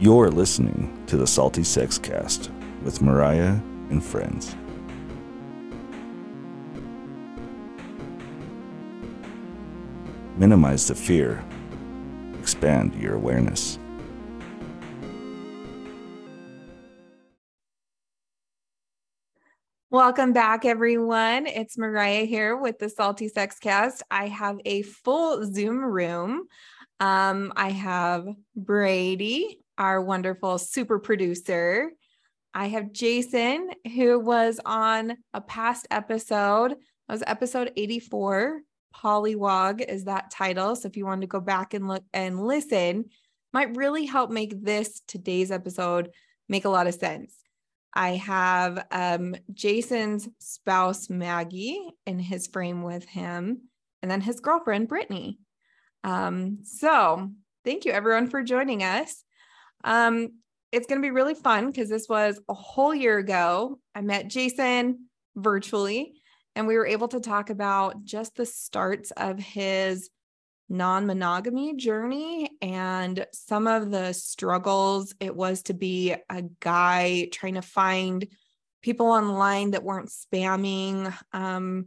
[0.00, 2.50] You're listening to the Salty Sex Cast
[2.82, 4.56] with Mariah and friends.
[10.36, 11.44] Minimize the fear,
[12.40, 13.78] expand your awareness.
[19.90, 21.46] Welcome back, everyone.
[21.46, 24.02] It's Mariah here with the Salty Sex Cast.
[24.10, 26.48] I have a full Zoom room.
[26.98, 31.90] Um, I have Brady, our wonderful super producer.
[32.52, 36.72] I have Jason, who was on a past episode.
[36.72, 36.78] It
[37.08, 38.60] was episode 84.
[38.94, 40.76] Polywog is that title.
[40.76, 43.06] So if you want to go back and look and listen,
[43.52, 46.10] might really help make this today's episode
[46.48, 47.34] make a lot of sense.
[47.92, 53.68] I have um, Jason's spouse, Maggie, in his frame with him,
[54.02, 55.38] and then his girlfriend, Brittany.
[56.02, 57.30] Um, so,
[57.64, 59.23] thank you everyone for joining us.
[59.84, 60.30] Um,
[60.72, 63.78] it's going to be really fun because this was a whole year ago.
[63.94, 66.14] I met Jason virtually,
[66.56, 70.10] and we were able to talk about just the starts of his
[70.68, 77.54] non monogamy journey and some of the struggles it was to be a guy trying
[77.54, 78.26] to find
[78.82, 81.86] people online that weren't spamming, um,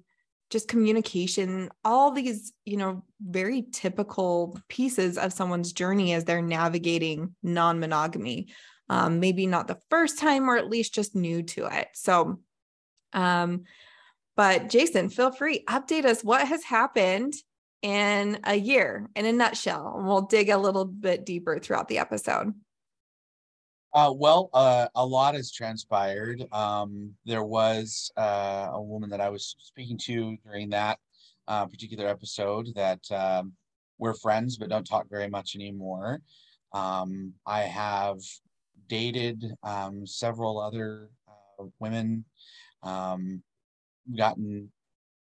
[0.50, 7.36] just communication, all these, you know, very typical pieces of someone's journey as they're navigating
[7.44, 8.48] non monogamy.
[8.90, 11.90] Um, maybe not the first time or at least just new to it.
[11.94, 12.40] So,
[13.12, 13.64] um,
[14.38, 17.34] but Jason, feel free, update us what has happened
[17.82, 19.96] in a year in a nutshell.
[19.98, 22.54] And we'll dig a little bit deeper throughout the episode.
[23.98, 26.46] Uh, well, uh, a lot has transpired.
[26.52, 31.00] Um, there was uh, a woman that I was speaking to during that
[31.48, 33.54] uh, particular episode that um,
[33.98, 36.22] we're friends but don't talk very much anymore.
[36.74, 38.20] Um, I have
[38.88, 42.24] dated um, several other uh, women,
[42.84, 43.42] um,
[44.16, 44.72] gotten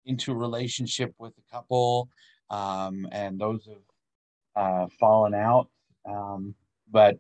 [0.07, 2.11] into a relationship with a couple,
[2.49, 5.67] um, and those have uh, fallen out.
[6.93, 7.19] But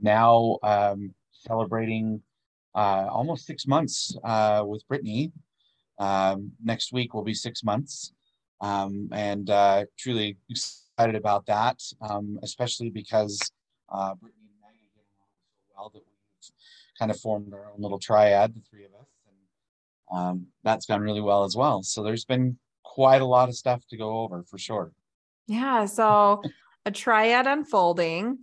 [0.00, 2.22] now um, celebrating
[2.74, 5.32] uh, almost six months uh, with Brittany.
[5.98, 8.12] Um, next week will be six months,
[8.60, 13.38] um, and uh, truly excited about that, um, especially because
[13.90, 16.52] uh, Brittany and Maggie get along so well that we've
[16.98, 21.02] kind of formed our own little triad, the three of us, and um, that's gone
[21.02, 21.82] really well as well.
[21.82, 24.92] So there's been quite a lot of stuff to go over for sure.
[25.46, 25.86] Yeah.
[25.86, 26.42] So
[26.84, 28.38] a triad unfolding,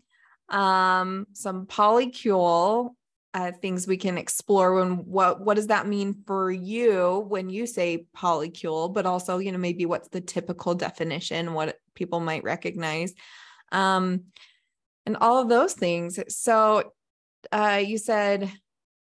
[0.51, 2.91] um, some polycule
[3.33, 7.67] uh, things we can explore when what what does that mean for you when you
[7.67, 13.13] say polycule but also you know maybe what's the typical definition what people might recognize
[13.71, 14.23] um
[15.05, 16.91] and all of those things so
[17.51, 18.51] uh you said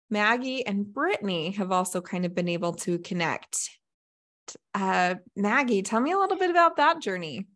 [0.10, 3.70] maggie and brittany have also kind of been able to connect
[4.74, 7.48] uh, Maggie, tell me a little bit about that journey.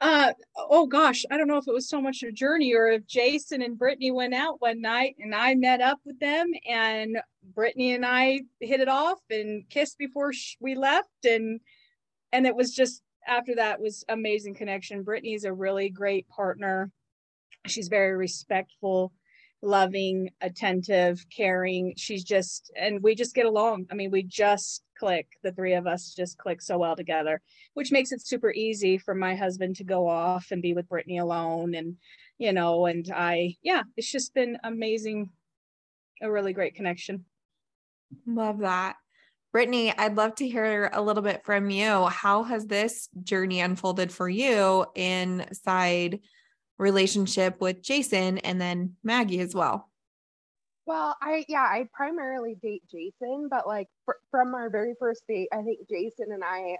[0.00, 3.06] Uh, oh gosh, I don't know if it was so much a journey or if
[3.06, 7.18] Jason and Brittany went out one night and I met up with them and
[7.54, 11.60] Brittany and I hit it off and kissed before we left and
[12.32, 15.02] and it was just after that was amazing connection.
[15.02, 16.90] Brittany's a really great partner.
[17.66, 19.12] She's very respectful
[19.62, 21.94] loving, attentive, caring.
[21.96, 23.86] She's just, and we just get along.
[23.90, 25.26] I mean, we just click.
[25.42, 27.40] The three of us just click so well together,
[27.74, 31.18] which makes it super easy for my husband to go off and be with Brittany
[31.18, 31.74] alone.
[31.74, 31.96] And,
[32.38, 35.30] you know, and I, yeah, it's just been amazing.
[36.22, 37.24] A really great connection.
[38.26, 38.96] Love that.
[39.52, 42.06] Brittany, I'd love to hear a little bit from you.
[42.06, 46.20] How has this journey unfolded for you inside
[46.80, 49.88] relationship with Jason and then Maggie as well?
[50.86, 55.48] Well, I yeah, I primarily date Jason, but like fr- from our very first date,
[55.52, 56.78] I think Jason and I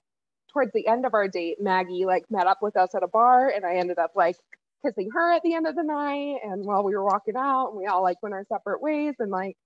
[0.53, 3.51] towards the end of our date, Maggie like met up with us at a bar
[3.51, 4.37] and I ended up like
[4.85, 7.79] kissing her at the end of the night and while we were walking out and
[7.79, 9.57] we all like went our separate ways and like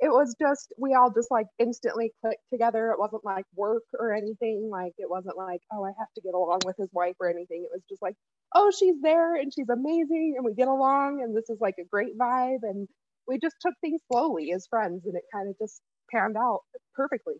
[0.00, 2.90] it was just we all just like instantly clicked together.
[2.90, 4.68] It wasn't like work or anything.
[4.72, 7.64] Like it wasn't like, oh, I have to get along with his wife or anything.
[7.64, 8.14] It was just like,
[8.54, 11.84] oh, she's there and she's amazing and we get along and this is like a
[11.84, 12.60] great vibe.
[12.62, 12.88] And
[13.28, 16.60] we just took things slowly as friends and it kind of just panned out
[16.94, 17.34] perfectly.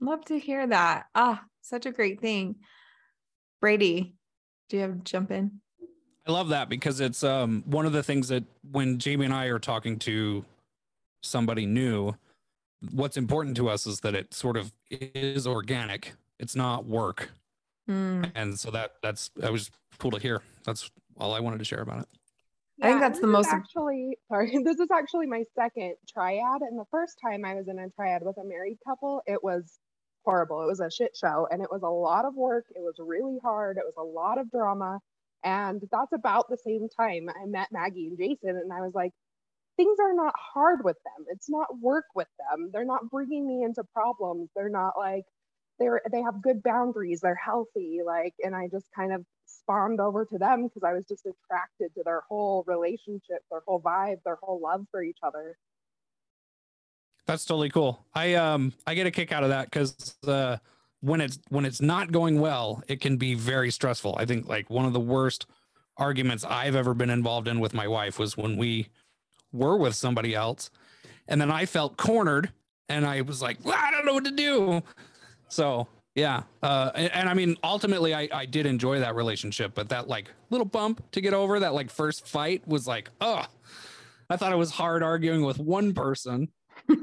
[0.00, 1.06] Love to hear that.
[1.14, 2.56] Ah, such a great thing.
[3.60, 4.14] Brady,
[4.70, 5.60] do you have to jump in?
[6.26, 9.46] I love that because it's um, one of the things that when Jamie and I
[9.46, 10.46] are talking to
[11.24, 12.14] somebody new,
[12.92, 16.14] what's important to us is that it sort of is organic.
[16.38, 17.30] It's not work.
[17.88, 18.30] Mm.
[18.34, 20.42] And so that that's that was cool to hear.
[20.64, 22.08] That's all I wanted to share about it.
[22.82, 24.58] I think that's the most actually sorry.
[24.64, 28.22] This is actually my second triad, and the first time I was in a triad
[28.24, 29.78] with a married couple, it was
[30.24, 30.62] horrible.
[30.62, 32.64] It was a shit show, and it was a lot of work.
[32.74, 33.76] It was really hard.
[33.76, 34.98] It was a lot of drama,
[35.44, 39.12] and that's about the same time I met Maggie and Jason, and I was like,
[39.76, 41.26] things are not hard with them.
[41.28, 42.70] It's not work with them.
[42.72, 44.50] They're not bringing me into problems.
[44.54, 45.24] They're not like
[45.78, 47.20] they're they have good boundaries.
[47.20, 48.00] They're healthy.
[48.04, 51.94] Like, and I just kind of spawned over to them because I was just attracted
[51.94, 55.56] to their whole relationship, their whole vibe, their whole love for each other.
[57.26, 58.04] That's totally cool.
[58.14, 60.58] I um I get a kick out of that because uh
[61.00, 64.16] when it's when it's not going well, it can be very stressful.
[64.18, 65.46] I think like one of the worst
[65.96, 68.88] arguments I've ever been involved in with my wife was when we
[69.54, 70.70] were with somebody else,
[71.28, 72.52] and then I felt cornered,
[72.88, 74.82] and I was like, well, I don't know what to do.
[75.48, 79.88] So yeah, uh, and, and I mean, ultimately, I I did enjoy that relationship, but
[79.88, 83.44] that like little bump to get over, that like first fight was like, oh,
[84.30, 86.48] I thought it was hard arguing with one person.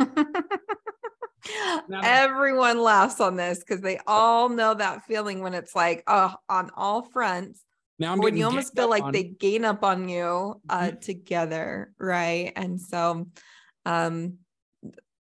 [2.04, 6.71] Everyone laughs on this because they all know that feeling when it's like, oh, on
[6.75, 7.63] all fronts.
[8.01, 9.13] Now I'm when you almost feel like on.
[9.13, 10.98] they gain up on you uh Mhm.
[11.01, 12.53] together, right?
[12.56, 13.27] And so
[13.86, 14.39] um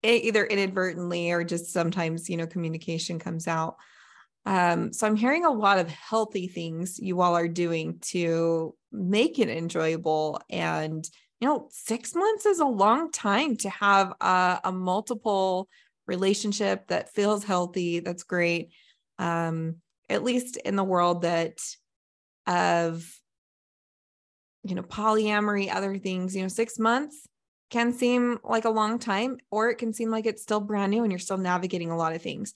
[0.03, 3.77] e- either inadvertently or just sometimes, you know, communication comes out.
[4.45, 9.39] Um, so I'm hearing a lot of healthy things you all are doing to make
[9.39, 10.41] it enjoyable.
[10.49, 11.05] And,
[11.41, 15.69] you know, six months is a long time to have a, a multiple
[16.07, 17.99] relationship that feels healthy.
[17.99, 18.71] That's great.
[19.19, 19.77] Um,
[20.09, 21.59] at least in the world that
[22.47, 23.07] of,
[24.63, 27.27] you know, polyamory, other things, you know, six months
[27.69, 31.03] can seem like a long time, or it can seem like it's still brand new
[31.03, 32.53] and you're still navigating a lot of things.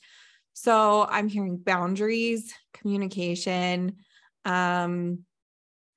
[0.53, 3.97] So I'm hearing boundaries, communication,
[4.45, 5.19] um,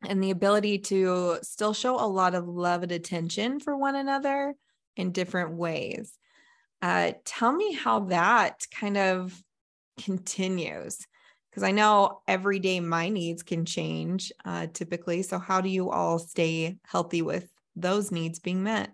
[0.06, 4.54] and the ability to still show a lot of love and attention for one another
[4.96, 6.12] in different ways.
[6.82, 9.42] Uh, tell me how that kind of
[10.02, 10.98] continues.
[11.54, 15.22] Because I know every day my needs can change uh, typically.
[15.22, 18.90] So, how do you all stay healthy with those needs being met?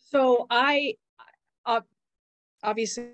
[0.00, 0.96] So I,
[1.64, 1.80] uh,
[2.62, 3.08] obviously,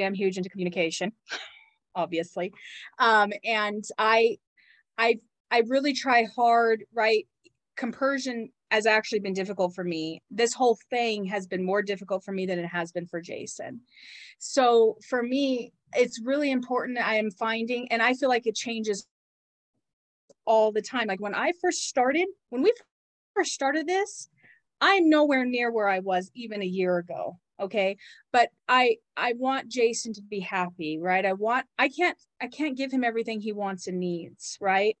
[0.00, 1.10] I'm huge into communication,
[1.96, 2.52] obviously,
[3.00, 4.38] um, and I,
[4.96, 5.18] I,
[5.50, 6.84] I really try hard.
[6.94, 7.26] Right,
[7.76, 10.22] compersion has actually been difficult for me.
[10.30, 13.80] This whole thing has been more difficult for me than it has been for Jason.
[14.38, 16.98] So for me, it's really important.
[16.98, 19.06] I am finding, and I feel like it changes
[20.44, 21.06] all the time.
[21.08, 22.72] Like when I first started, when we
[23.34, 24.28] first started this,
[24.80, 27.38] I'm nowhere near where I was even a year ago.
[27.58, 27.96] Okay.
[28.32, 31.24] But I I want Jason to be happy, right?
[31.24, 34.96] I want I can't I can't give him everything he wants and needs, right?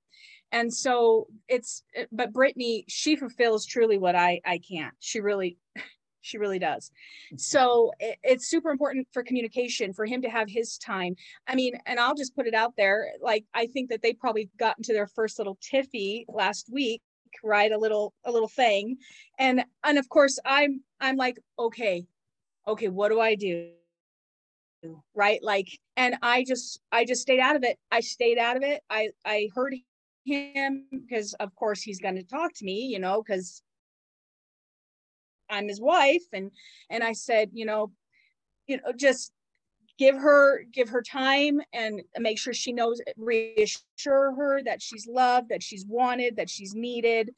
[0.52, 1.82] And so it's
[2.12, 4.94] but Brittany, she fulfills truly what I I can't.
[5.00, 5.58] She really
[6.20, 6.90] she really does.
[7.36, 11.14] So it, it's super important for communication for him to have his time.
[11.46, 13.12] I mean, and I'll just put it out there.
[13.20, 17.02] Like I think that they probably got into their first little tiffy last week
[17.44, 18.96] right a little a little thing
[19.38, 22.06] and and of course i'm i'm like okay
[22.66, 23.68] okay what do i do
[25.14, 28.62] right like and i just i just stayed out of it i stayed out of
[28.62, 29.74] it i i heard
[30.26, 33.62] him because of course he's going to talk to me you know because
[35.48, 36.50] i'm his wife and
[36.90, 37.90] and i said you know
[38.66, 39.32] you know just
[39.98, 45.48] give her give her time and make sure she knows reassure her that she's loved
[45.48, 47.32] that she's wanted that she's needed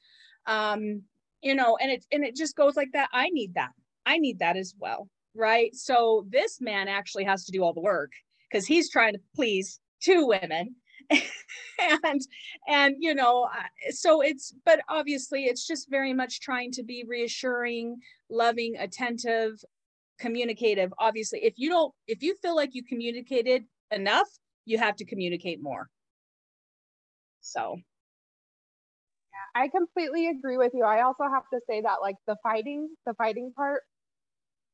[0.47, 1.03] um
[1.43, 3.09] you know and it and it just goes like that.
[3.13, 3.71] I need that.
[4.07, 5.75] I need that as well right?
[5.75, 8.13] So this man actually has to do all the work
[8.51, 10.75] because he's trying to please two women
[12.05, 12.21] and
[12.69, 13.49] and you know
[13.91, 17.97] so it's but obviously it's just very much trying to be reassuring
[18.31, 19.53] loving attentive
[20.19, 24.29] communicative obviously if you don't if you feel like you communicated enough
[24.67, 25.89] you have to communicate more
[27.41, 27.77] so
[29.33, 30.85] Yeah, I completely agree with you.
[30.85, 33.83] I also have to say that like the fighting, the fighting part,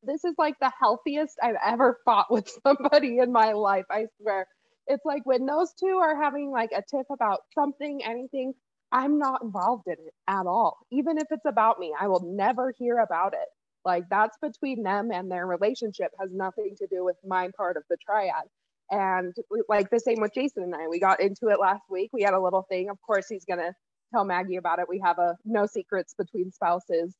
[0.03, 3.87] this is like the healthiest I've ever fought with somebody in my life.
[3.91, 4.47] I swear.
[4.87, 8.55] It's like when those two are having like a tiff about something, anything,
[8.93, 10.79] I'm not involved in it at all.
[10.93, 13.49] Even if it's about me, I will never hear about it.
[13.85, 17.85] Like that's between them and their relationship has nothing to do with my part of
[17.91, 18.45] the triad.
[18.91, 19.35] And
[19.69, 22.11] like the same with Jason and I, we got into it last week.
[22.13, 22.91] We had a little thing.
[22.91, 23.73] Of course, he's going to
[24.13, 24.87] tell Maggie about it.
[24.89, 27.15] We have a no secrets between spouses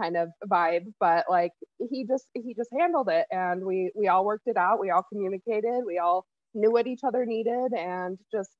[0.00, 1.52] kind of vibe, but like
[1.90, 4.80] he just he just handled it and we we all worked it out.
[4.80, 5.82] We all communicated.
[5.86, 8.50] We all knew what each other needed and just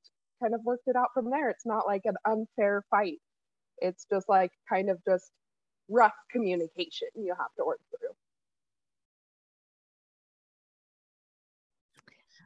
[0.41, 1.49] kind of worked it out from there.
[1.49, 3.19] It's not like an unfair fight.
[3.79, 5.31] It's just like kind of just
[5.89, 8.09] rough communication you have to work through.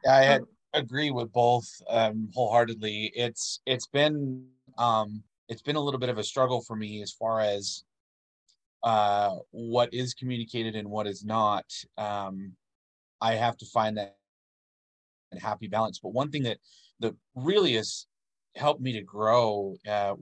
[0.04, 0.42] Yeah, I had,
[0.72, 3.12] agree with both um, wholeheartedly.
[3.14, 4.46] It's it's been
[4.78, 7.84] um, it's been a little bit of a struggle for me as far as
[8.82, 11.66] uh, what is communicated and what is not.
[11.98, 12.52] Um,
[13.20, 14.16] I have to find that
[15.38, 15.98] happy balance.
[15.98, 16.58] But one thing that
[17.00, 18.06] that really has
[18.56, 20.14] helped me to grow uh,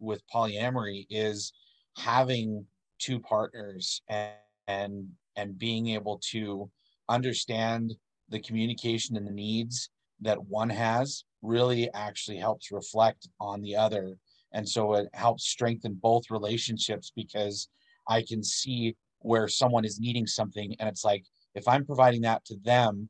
[0.00, 1.52] with polyamory is
[1.96, 2.66] having
[2.98, 4.32] two partners and,
[4.66, 6.70] and and being able to
[7.08, 7.92] understand
[8.28, 9.90] the communication and the needs
[10.20, 14.16] that one has really actually helps reflect on the other
[14.52, 17.68] and so it helps strengthen both relationships because
[18.08, 22.44] i can see where someone is needing something and it's like if i'm providing that
[22.44, 23.08] to them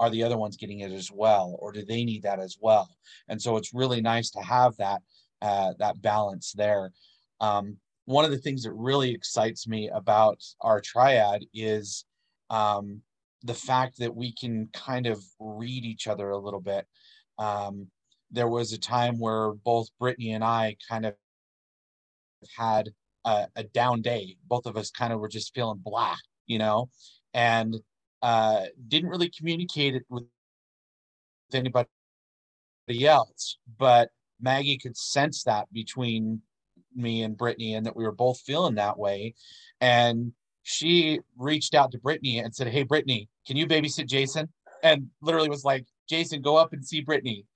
[0.00, 2.88] are the other ones getting it as well or do they need that as well
[3.28, 5.00] and so it's really nice to have that
[5.42, 6.92] uh, that balance there
[7.40, 12.04] um, one of the things that really excites me about our triad is
[12.50, 13.00] um,
[13.42, 16.86] the fact that we can kind of read each other a little bit.
[17.38, 17.88] Um,
[18.30, 21.14] there was a time where both Brittany and I kind of
[22.56, 22.90] had
[23.24, 24.36] a, a, down day.
[24.46, 26.88] Both of us kind of were just feeling blah, you know,
[27.34, 27.76] and
[28.22, 30.24] uh, didn't really communicate it with
[31.52, 31.88] anybody
[33.04, 33.58] else.
[33.78, 34.10] But
[34.40, 36.42] Maggie could sense that between
[36.94, 39.34] me and Brittany and that we were both feeling that way.
[39.80, 44.48] And she reached out to Brittany and said, Hey, Brittany, can you babysit Jason?
[44.82, 47.46] And literally was like, Jason, go up and see Brittany.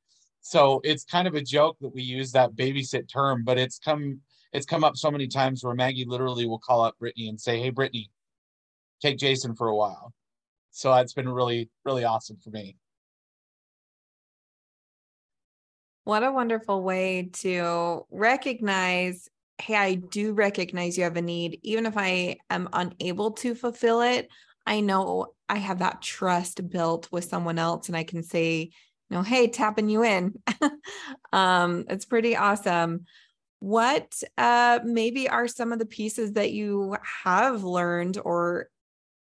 [0.41, 4.21] So it's kind of a joke that we use that babysit term, but it's come
[4.53, 7.61] it's come up so many times where Maggie literally will call up Brittany and say,
[7.61, 8.11] Hey, Brittany,
[9.03, 10.13] take Jason for a while.
[10.77, 12.77] So that's been really, really awesome for me.
[16.05, 19.27] What a wonderful way to recognize
[19.59, 21.61] hey, I do recognize you have a need.
[21.63, 24.29] Even if I am unable to fulfill it,
[24.67, 29.17] I know I have that trust built with someone else and I can say, you
[29.17, 30.35] know, hey, tapping you in.
[31.33, 33.07] um, it's pretty awesome.
[33.61, 38.69] What uh, maybe are some of the pieces that you have learned or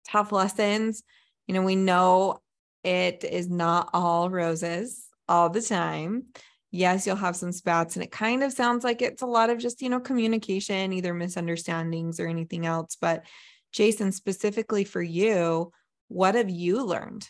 [0.09, 1.03] tough lessons?
[1.47, 2.41] You know, we know
[2.85, 6.27] it is not all roses all the time
[6.73, 7.95] yes, you'll have some spats.
[7.95, 11.15] And it kind of sounds like it's a lot of just, you know, communication, either
[11.15, 12.97] misunderstandings or anything else.
[13.01, 13.25] But
[13.71, 15.71] Jason, specifically for you,
[16.09, 17.29] what have you learned?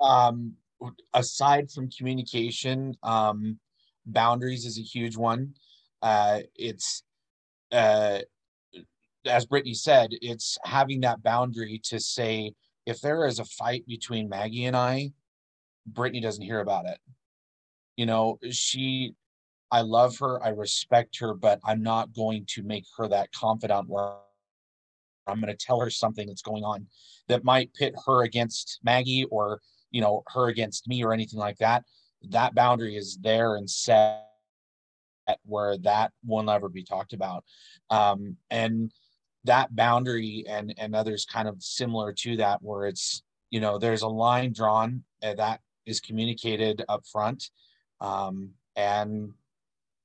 [0.00, 0.54] Um,
[1.12, 3.58] aside from communication, um,
[4.06, 5.54] boundaries is a huge one.
[6.00, 7.02] Uh, it's,
[7.72, 8.20] uh,
[9.28, 12.52] as Brittany said, it's having that boundary to say,
[12.86, 15.12] if there is a fight between Maggie and I,
[15.86, 16.98] Brittany doesn't hear about it.
[17.96, 19.14] You know, she,
[19.70, 23.88] I love her, I respect her, but I'm not going to make her that confidant
[23.88, 24.14] where
[25.26, 26.86] I'm going to tell her something that's going on
[27.28, 31.58] that might pit her against Maggie or, you know, her against me or anything like
[31.58, 31.84] that.
[32.30, 34.24] That boundary is there and set
[35.44, 37.44] where that will never be talked about.
[37.90, 38.90] Um, and
[39.44, 44.02] that boundary and and others kind of similar to that where it's you know there's
[44.02, 47.50] a line drawn that is communicated up front
[48.00, 49.32] um, and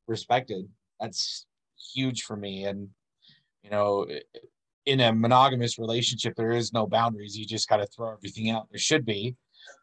[0.08, 0.68] respected.
[1.00, 1.46] That's
[1.94, 2.66] huge for me.
[2.66, 2.90] And,
[3.64, 4.08] you know,
[4.86, 7.38] in a monogamous relationship, there is no boundaries.
[7.38, 8.68] You just got to throw everything out.
[8.70, 9.36] There should be.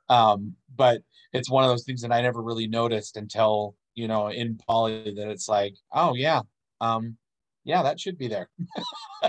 [0.09, 1.02] Um, but
[1.33, 5.14] it's one of those things that I never really noticed until, you know, in poly
[5.14, 6.40] that it's like, oh, yeah,
[6.80, 7.16] um,
[7.64, 8.49] yeah, that should be there.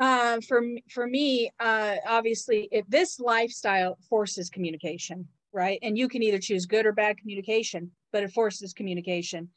[0.00, 5.78] uh, for for me, uh, obviously, if this lifestyle forces communication, right?
[5.82, 9.48] And you can either choose good or bad communication, but it forces communication.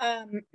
[0.00, 0.42] Um,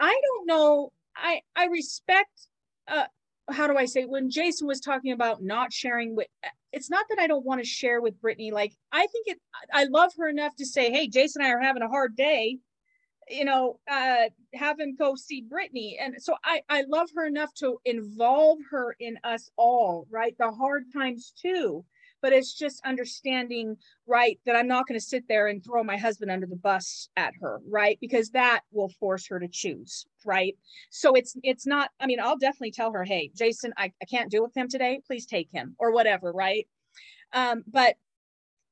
[0.00, 0.92] I don't know.
[1.16, 2.48] I I respect.
[2.88, 3.04] Uh,
[3.50, 4.04] how do I say?
[4.04, 6.26] When Jason was talking about not sharing with,
[6.72, 8.50] it's not that I don't want to share with Brittany.
[8.50, 9.38] Like I think it.
[9.72, 12.58] I love her enough to say, "Hey, Jason and I are having a hard day."
[13.28, 15.98] You know, uh, have him go see Brittany.
[16.00, 20.34] And so I, I love her enough to involve her in us all, right?
[20.38, 21.84] The hard times too.
[22.22, 23.76] But it's just understanding,
[24.06, 27.10] right, that I'm not going to sit there and throw my husband under the bus
[27.18, 27.98] at her, right?
[28.00, 30.56] Because that will force her to choose, right?
[30.88, 34.30] So it's it's not, I mean, I'll definitely tell her, hey, Jason, I, I can't
[34.30, 35.02] deal with him today.
[35.06, 36.66] Please take him or whatever, right?
[37.34, 37.96] Um, but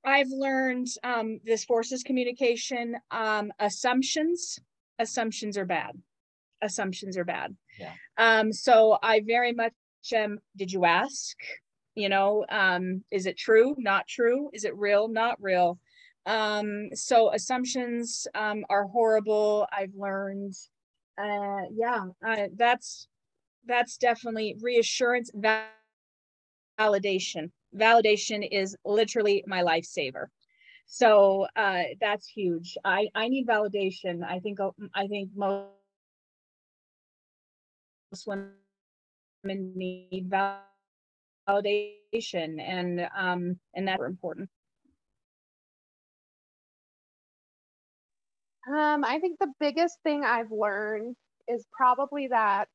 [0.04, 2.96] I've learned um, this forces communication.
[3.10, 4.58] Um, assumptions,
[4.98, 5.92] assumptions are bad.
[6.60, 7.56] Assumptions are bad.
[7.78, 7.92] Yeah.
[8.18, 9.72] Um, so I very much
[10.12, 10.38] am.
[10.56, 11.36] Did you ask?
[11.94, 15.78] you know um is it true not true is it real not real
[16.26, 20.54] um so assumptions um are horrible i've learned
[21.18, 23.08] uh yeah uh, that's
[23.66, 25.30] that's definitely reassurance
[26.80, 30.26] validation validation is literally my lifesaver.
[30.86, 32.76] So uh that's huge.
[32.84, 34.22] I i need validation.
[34.24, 34.58] I think
[34.94, 36.08] i think most women
[36.54, 36.78] need
[37.10, 41.98] validation and um and that's important.
[48.68, 51.16] Um i think the biggest thing i've learned
[51.48, 52.68] is probably that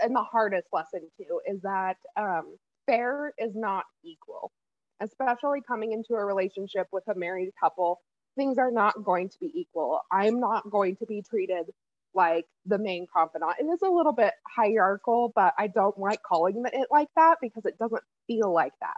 [0.00, 4.52] and the hardest lesson too is that um fair is not equal
[5.00, 8.00] especially coming into a relationship with a married couple
[8.36, 11.66] things are not going to be equal i'm not going to be treated
[12.14, 13.54] like the main confidant.
[13.60, 17.64] It is a little bit hierarchical, but I don't like calling it like that because
[17.64, 18.96] it doesn't feel like that.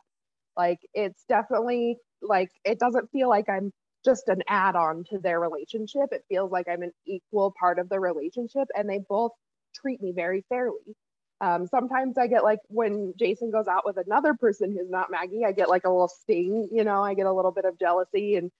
[0.57, 3.73] Like it's definitely like it doesn't feel like I'm
[4.05, 6.09] just an add-on to their relationship.
[6.13, 9.33] It feels like I'm an equal part of the relationship and they both
[9.75, 10.97] treat me very fairly.
[11.41, 15.45] Um, sometimes I get like when Jason goes out with another person who's not Maggie,
[15.47, 18.37] I get like a little sting, you know, I get a little bit of jealousy
[18.37, 18.51] and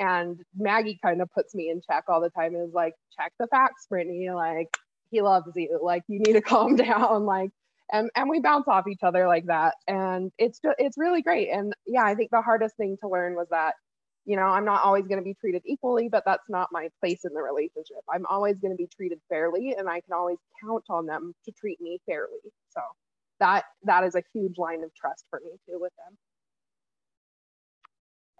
[0.00, 3.46] and Maggie kind of puts me in check all the time is like, check the
[3.48, 4.30] facts, Brittany.
[4.30, 4.74] Like,
[5.10, 5.78] he loves you.
[5.82, 7.26] Like, you need to calm down.
[7.26, 7.50] Like,
[7.92, 9.74] and, and we bounce off each other like that.
[9.86, 11.50] And it's just, it's really great.
[11.50, 13.74] And yeah, I think the hardest thing to learn was that,
[14.24, 17.24] you know, I'm not always going to be treated equally, but that's not my place
[17.24, 17.98] in the relationship.
[18.12, 21.52] I'm always going to be treated fairly and I can always count on them to
[21.52, 22.38] treat me fairly.
[22.70, 22.80] So
[23.40, 26.16] that, that is a huge line of trust for me too with them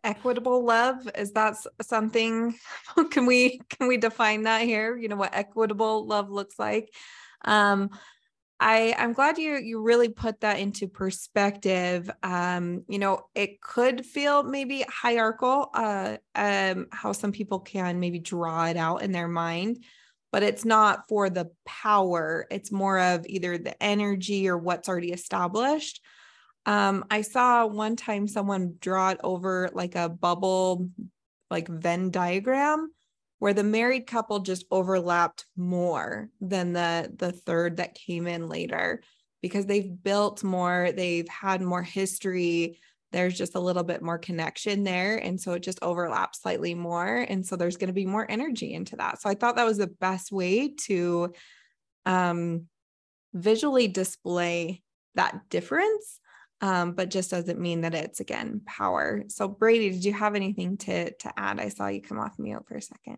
[0.05, 2.55] equitable love is that something
[3.11, 6.89] can we can we define that here you know what equitable love looks like
[7.45, 7.91] um
[8.61, 14.05] i i'm glad you you really put that into perspective um you know it could
[14.07, 19.29] feel maybe hierarchical uh um how some people can maybe draw it out in their
[19.29, 19.83] mind
[20.33, 25.13] but it's not for the power it's more of either the energy or what's already
[25.13, 26.01] established.
[26.67, 30.89] Um, I saw one time someone draw it over like a bubble,
[31.51, 32.93] like Venn diagram,
[33.41, 39.03] where the married couple just overlapped more than the the third that came in later
[39.43, 42.79] because they've built more, they've had more history.
[43.13, 45.17] There's just a little bit more connection there.
[45.17, 47.27] And so it just overlaps slightly more.
[47.29, 49.21] And so there's going to be more energy into that.
[49.21, 51.33] So I thought that was the best way to
[52.05, 52.67] um,
[53.33, 54.83] visually display
[55.15, 56.21] that difference
[56.61, 59.25] um, but just doesn't mean that it's again power.
[59.29, 61.59] So Brady, did you have anything to to add?
[61.59, 63.17] I saw you come off mute for a second.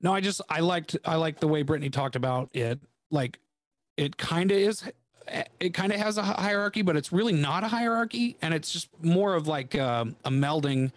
[0.00, 2.80] No, I just I liked I like the way Brittany talked about it.
[3.10, 3.38] Like
[3.96, 4.84] it kind of is
[5.58, 8.88] it kind of has a hierarchy, but it's really not a hierarchy, and it's just
[9.02, 10.92] more of like a, um, a melding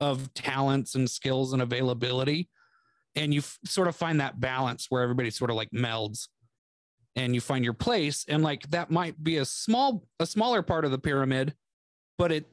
[0.00, 2.48] of talents and skills and availability,
[3.16, 6.28] and you f- sort of find that balance where everybody sort of like melds
[7.16, 8.26] and you find your place.
[8.28, 11.54] And like that might be a small a smaller part of the pyramid
[12.18, 12.46] but it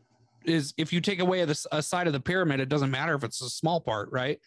[0.45, 3.23] is if you take away this a side of the pyramid it doesn't matter if
[3.23, 4.39] it's a small part right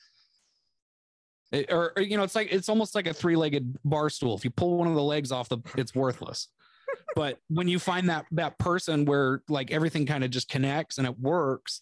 [1.51, 4.37] it, or, or, you know it's like it's almost like a three-legged bar stool.
[4.37, 6.49] If you pull one of the legs off the it's worthless.
[7.15, 11.07] But when you find that that person where like everything kind of just connects and
[11.07, 11.81] it works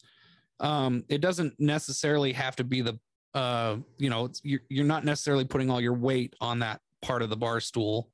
[0.61, 2.99] um it doesn't necessarily have to be the
[3.35, 7.31] uh you know you're, you're not necessarily putting all your weight on that part of
[7.31, 8.11] the bar stool.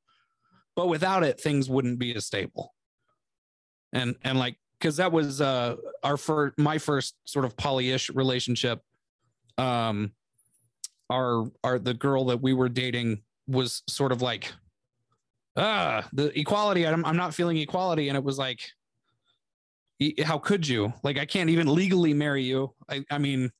[0.75, 2.75] But without it things wouldn't be as stable.
[3.93, 8.83] And and like because that was uh our first my first sort of polyish relationship
[9.59, 10.13] um
[11.13, 14.53] our our the girl that we were dating was sort of like
[15.57, 18.61] ah the equality I'm, I'm not feeling equality and it was like
[20.25, 23.51] how could you like i can't even legally marry you i i mean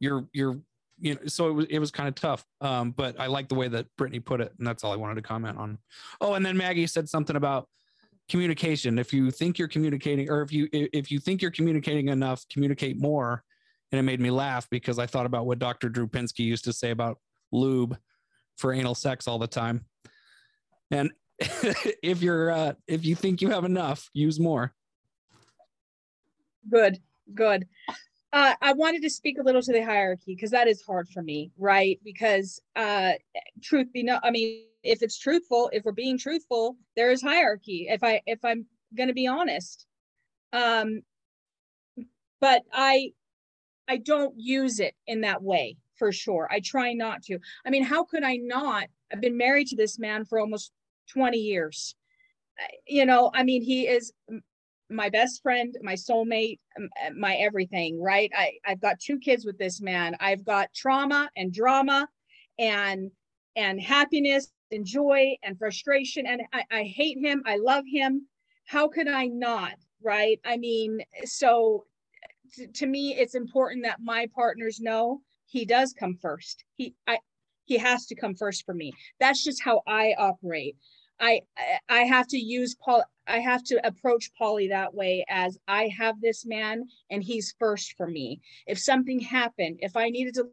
[0.00, 0.60] you're you're
[0.98, 2.44] you know, so it was it was kind of tough.
[2.60, 5.16] Um, but I like the way that Brittany put it, and that's all I wanted
[5.16, 5.78] to comment on.
[6.20, 7.68] Oh, and then Maggie said something about
[8.28, 8.98] communication.
[8.98, 13.00] If you think you're communicating, or if you if you think you're communicating enough, communicate
[13.00, 13.42] more.
[13.94, 15.88] And it made me laugh because I thought about what Dr.
[15.88, 17.20] Drew Pinsky used to say about
[17.52, 17.96] lube
[18.56, 19.84] for anal sex all the time.
[20.90, 24.74] And if you're uh, if you think you have enough, use more.
[26.68, 26.98] Good,
[27.32, 27.68] good
[28.34, 31.22] uh, I wanted to speak a little to the hierarchy because that is hard for
[31.22, 32.00] me, right?
[32.02, 33.12] Because uh,
[33.62, 37.86] truth be no, I mean, if it's truthful, if we're being truthful, there is hierarchy.
[37.88, 39.86] If I if I'm going to be honest,
[40.52, 41.02] um,
[42.40, 43.12] but I
[43.88, 46.48] I don't use it in that way for sure.
[46.50, 47.38] I try not to.
[47.64, 48.88] I mean, how could I not?
[49.12, 50.72] I've been married to this man for almost
[51.12, 51.94] 20 years.
[52.86, 54.12] You know, I mean, he is
[54.90, 58.30] my best friend, my soulmate, eh, my everything, right?
[58.36, 60.16] I, I've got two kids with this man.
[60.20, 62.08] I've got trauma and drama
[62.58, 63.10] and
[63.56, 66.26] and happiness and joy and frustration.
[66.26, 67.42] And I, I hate him.
[67.46, 68.26] I love him.
[68.66, 69.74] How could I not?
[70.02, 70.40] Right.
[70.44, 71.86] I mean, so
[72.74, 76.64] to me, it's important that my partners know he does come first.
[76.74, 77.18] He I
[77.66, 78.92] he has to come first for me.
[79.20, 80.76] That's just how I operate.
[81.20, 81.42] I
[81.88, 83.04] I have to use Paul.
[83.26, 87.94] I have to approach poly that way as I have this man and he's first
[87.96, 88.40] for me.
[88.66, 90.48] If something happened, if I needed to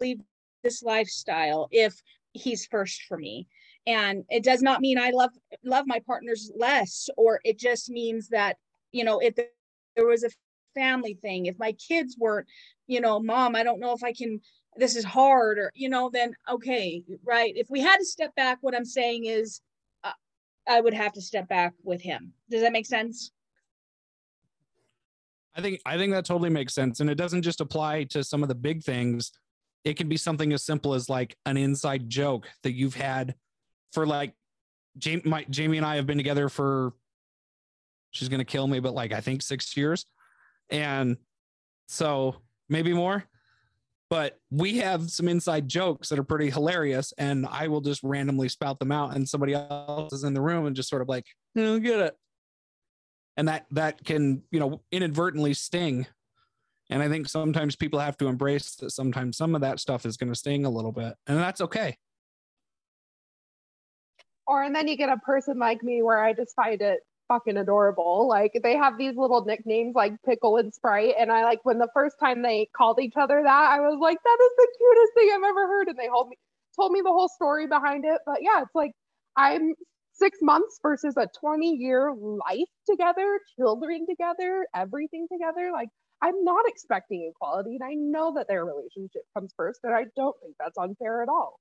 [0.00, 0.20] leave
[0.62, 2.00] this lifestyle, if
[2.34, 3.46] he's first for me.
[3.86, 5.30] And it does not mean I love
[5.64, 8.56] love my partners less, or it just means that,
[8.92, 10.30] you know, if there was a
[10.74, 12.46] family thing, if my kids weren't,
[12.86, 14.40] you know, mom, I don't know if I can
[14.76, 18.58] this is hard or you know then okay right if we had to step back
[18.60, 19.60] what i'm saying is
[20.04, 20.10] uh,
[20.68, 22.32] I would have to step back with him.
[22.50, 23.32] Does that make sense?
[25.56, 28.42] I think I think that totally makes sense, and it doesn't just apply to some
[28.42, 29.32] of the big things.
[29.84, 33.34] It can be something as simple as like an inside joke that you've had
[33.92, 34.34] for like
[34.98, 35.22] Jamie.
[35.24, 36.92] My, Jamie and I have been together for.
[38.10, 40.06] She's gonna kill me, but like I think six years,
[40.70, 41.16] and
[41.86, 42.36] so
[42.68, 43.24] maybe more
[44.10, 48.48] but we have some inside jokes that are pretty hilarious and i will just randomly
[48.48, 51.26] spout them out and somebody else is in the room and just sort of like
[51.56, 52.16] i don't get it.
[53.36, 56.06] And that that can you know inadvertently sting.
[56.90, 60.16] And i think sometimes people have to embrace that sometimes some of that stuff is
[60.16, 61.96] going to sting a little bit and that's okay.
[64.46, 67.00] Or and then you get a person like me where i just find it
[67.34, 68.28] fucking adorable.
[68.28, 71.14] Like they have these little nicknames like Pickle and Sprite.
[71.18, 74.18] And I like when the first time they called each other that, I was like,
[74.22, 75.88] that is the cutest thing I've ever heard.
[75.88, 76.36] And they told me
[76.76, 78.20] told me the whole story behind it.
[78.26, 78.92] But yeah, it's like
[79.36, 79.74] I'm
[80.12, 85.70] six months versus a 20 year life together, children together, everything together.
[85.72, 85.88] Like
[86.22, 87.78] I'm not expecting equality.
[87.80, 89.80] And I know that their relationship comes first.
[89.82, 91.58] And I don't think that's unfair at all.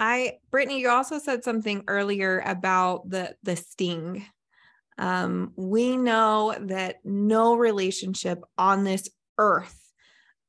[0.00, 4.24] I Brittany, you also said something earlier about the the sting.
[4.98, 9.08] Um, we know that no relationship on this
[9.38, 9.78] earth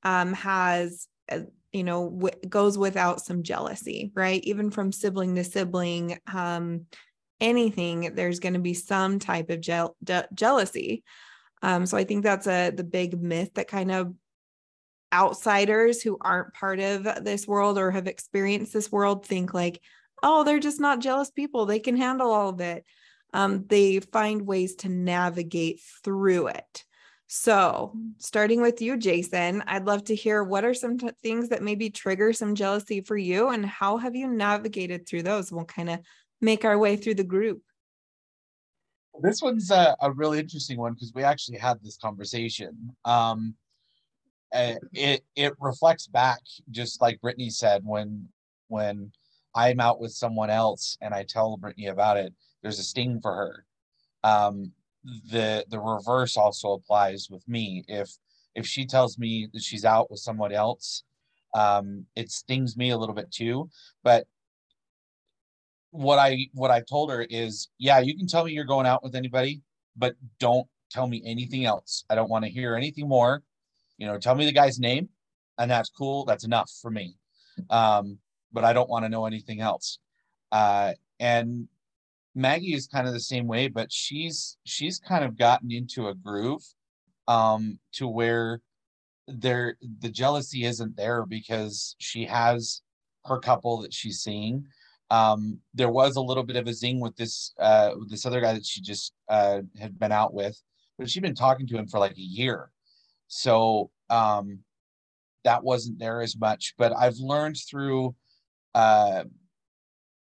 [0.03, 4.43] um, has, uh, you know, w- goes without some jealousy, right?
[4.43, 6.85] Even from sibling to sibling, um,
[7.39, 11.03] anything, there's going to be some type of je- de- jealousy.
[11.61, 14.13] Um, so I think that's a the big myth that kind of
[15.13, 19.81] outsiders who aren't part of this world or have experienced this world think like
[20.23, 21.65] oh they're just not jealous people.
[21.65, 22.85] They can handle all of it.
[23.33, 26.85] Um, they find ways to navigate through it.
[27.27, 31.63] So starting with you jason i'd love to hear what are some t- things that
[31.63, 35.49] maybe trigger some jealousy for you and how have you navigated through those?
[35.49, 35.99] We'll kind of
[36.41, 37.61] make our way through the group.
[39.21, 42.95] This one's a, a really interesting one because we actually had this conversation.
[43.05, 43.55] Um,
[44.53, 46.39] it it reflects back
[46.71, 48.27] just like Brittany said when
[48.67, 49.11] when
[49.55, 53.33] I'm out with someone else and I tell Brittany about it, there's a sting for
[53.33, 53.65] her.
[54.23, 54.71] Um,
[55.03, 57.83] the the reverse also applies with me.
[57.87, 58.11] If
[58.55, 61.03] if she tells me that she's out with someone else,
[61.53, 63.69] um, it stings me a little bit too.
[64.03, 64.27] But
[65.91, 69.03] what I what I told her is, yeah, you can tell me you're going out
[69.03, 69.61] with anybody,
[69.95, 72.05] but don't tell me anything else.
[72.09, 73.43] I don't want to hear anything more
[74.01, 75.09] you know, tell me the guy's name,
[75.59, 76.25] and that's cool.
[76.25, 77.13] That's enough for me.
[77.69, 78.17] Um,
[78.51, 79.99] but I don't want to know anything else.
[80.51, 81.67] Uh, and
[82.33, 86.15] Maggie is kind of the same way, but she's she's kind of gotten into a
[86.15, 86.63] groove
[87.27, 88.61] um, to where
[89.27, 92.81] there the jealousy isn't there because she has
[93.25, 94.65] her couple that she's seeing.
[95.11, 98.53] Um, there was a little bit of a zing with this uh, this other guy
[98.53, 100.59] that she just uh, had been out with,
[100.97, 102.71] but she'd been talking to him for like a year.
[103.33, 104.59] So um,
[105.45, 106.73] that wasn't there as much.
[106.77, 108.13] But I've learned through,
[108.75, 109.23] uh,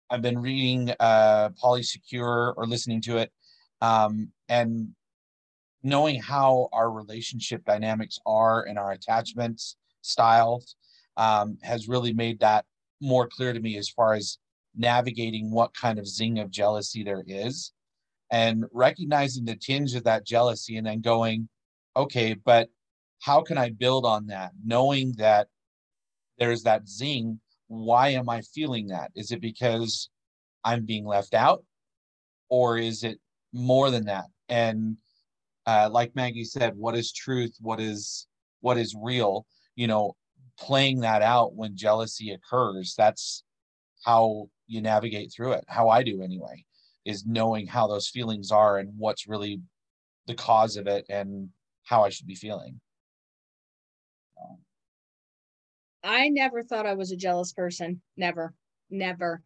[0.09, 3.33] I've been reading uh, Polysecure or listening to it,
[3.81, 4.95] um, and
[5.83, 10.77] knowing how our relationship dynamics are and our attachments styles
[11.17, 12.63] um, has really made that
[13.01, 14.37] more clear to me as far as
[14.73, 17.73] navigating what kind of zing of jealousy there is
[18.31, 21.47] and recognizing the tinge of that jealousy and then going
[21.95, 22.69] okay but
[23.25, 24.51] how can I build on that?
[24.63, 25.47] Knowing that
[26.37, 29.09] there's that zing, why am I feeling that?
[29.15, 30.11] Is it because
[30.63, 31.63] I'm being left out?
[32.49, 33.17] Or is it
[33.51, 34.25] more than that?
[34.47, 34.97] And
[35.65, 37.55] uh, like Maggie said, what is truth?
[37.59, 38.27] What is
[38.61, 39.47] what is real?
[39.75, 40.15] You know,
[40.59, 42.93] playing that out when jealousy occurs.
[42.95, 43.43] That's
[44.03, 45.65] how you navigate through it.
[45.67, 46.63] How I do anyway.
[47.05, 49.61] is knowing how those feelings are and what's really
[50.27, 51.49] the cause of it and
[51.83, 52.79] how I should be feeling.
[56.05, 58.01] I never thought I was a jealous person.
[58.15, 58.53] Never,
[58.89, 59.41] never.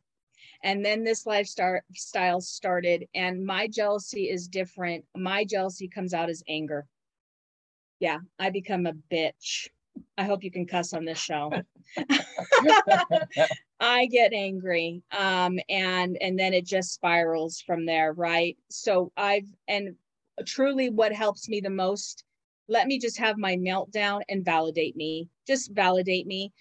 [0.61, 5.05] And then this lifestyle style started, and my jealousy is different.
[5.15, 6.85] My jealousy comes out as anger.
[7.99, 9.69] Yeah, I become a bitch.
[10.17, 11.51] I hope you can cuss on this show.
[13.79, 18.57] I get angry, um, and and then it just spirals from there, right?
[18.69, 19.95] So I've and
[20.45, 22.25] truly, what helps me the most
[22.69, 26.53] let me just have my meltdown and validate me just validate me.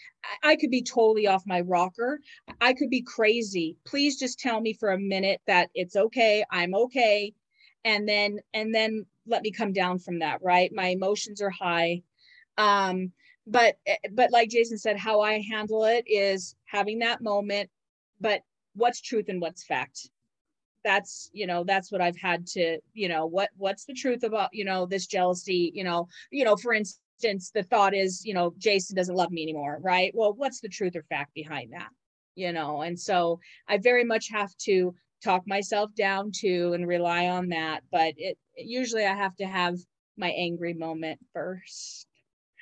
[0.42, 2.20] I, could be totally off my rocker.
[2.58, 3.76] I could be crazy.
[3.84, 7.34] Please just tell me for a minute that it's okay i'm okay
[7.84, 10.72] and then and then let me come down from that right?
[10.72, 12.02] My emotions are high.
[12.56, 13.12] Um
[13.46, 13.78] but
[14.12, 17.70] but like jason said how i handle it is having that moment
[18.20, 18.42] but
[18.74, 20.10] what's truth and what's fact
[20.88, 24.48] that's you know that's what i've had to you know what what's the truth about
[24.54, 28.54] you know this jealousy you know you know for instance the thought is you know
[28.56, 30.12] jason doesn't love me anymore right?
[30.14, 31.90] Well what's the truth or fact behind that
[32.36, 32.80] you know?
[32.80, 37.82] And so i very much have to talk myself down to and rely on that
[37.92, 39.76] but it usually i have to have
[40.16, 42.06] my angry moment first.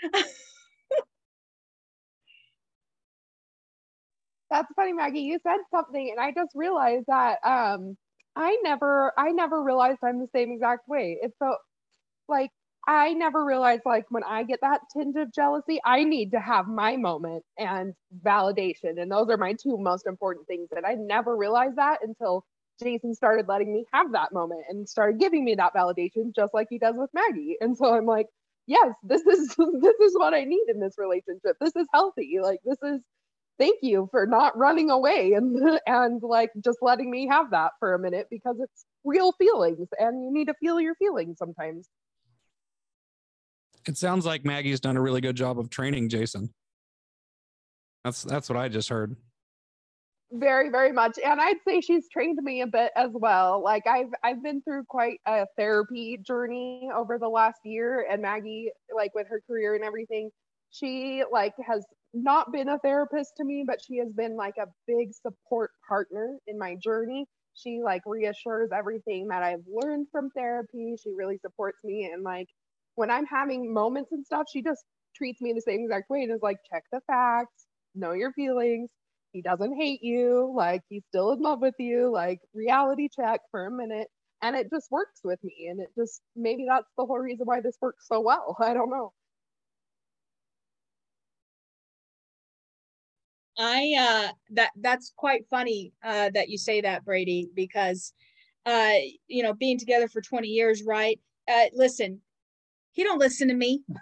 [4.50, 5.20] That's funny, Maggie.
[5.20, 7.96] You said something, and I just realized that um,
[8.36, 11.18] I never I never realized I'm the same exact way.
[11.22, 11.56] It's so
[12.28, 12.50] like
[12.88, 16.68] I never realized like when I get that tinge of jealousy, I need to have
[16.68, 17.94] my moment and
[18.24, 19.00] validation.
[19.00, 20.68] And those are my two most important things.
[20.76, 22.44] And I never realized that until
[22.82, 26.68] Jason started letting me have that moment and started giving me that validation just like
[26.70, 27.56] he does with Maggie.
[27.60, 28.28] And so I'm like,
[28.66, 29.48] yes, this is
[29.80, 31.56] this is what I need in this relationship.
[31.60, 32.38] This is healthy.
[32.42, 33.00] Like this is
[33.58, 37.94] thank you for not running away and and like just letting me have that for
[37.94, 41.88] a minute because it's real feelings and you need to feel your feelings sometimes.
[43.86, 46.52] It sounds like maggie's done a really good job of training jason.
[48.04, 49.16] That's that's what i just heard.
[50.32, 51.18] Very very much.
[51.24, 53.62] And i'd say she's trained me a bit as well.
[53.62, 58.70] Like i've i've been through quite a therapy journey over the last year and maggie
[58.94, 60.30] like with her career and everything
[60.70, 61.84] she like has
[62.22, 66.38] not been a therapist to me, but she has been like a big support partner
[66.46, 67.26] in my journey.
[67.54, 70.96] She like reassures everything that I've learned from therapy.
[71.02, 72.10] She really supports me.
[72.12, 72.48] And like
[72.96, 74.84] when I'm having moments and stuff, she just
[75.16, 78.90] treats me the same exact way and is like, check the facts, know your feelings.
[79.32, 80.52] He doesn't hate you.
[80.56, 82.10] Like he's still in love with you.
[82.12, 84.08] Like reality check for a minute.
[84.42, 85.68] And it just works with me.
[85.70, 88.56] And it just maybe that's the whole reason why this works so well.
[88.60, 89.12] I don't know.
[93.58, 98.12] I uh that that's quite funny uh that you say that Brady because
[98.66, 98.92] uh
[99.28, 101.18] you know being together for 20 years right?
[101.50, 102.20] Uh listen
[102.92, 103.82] he don't listen to me.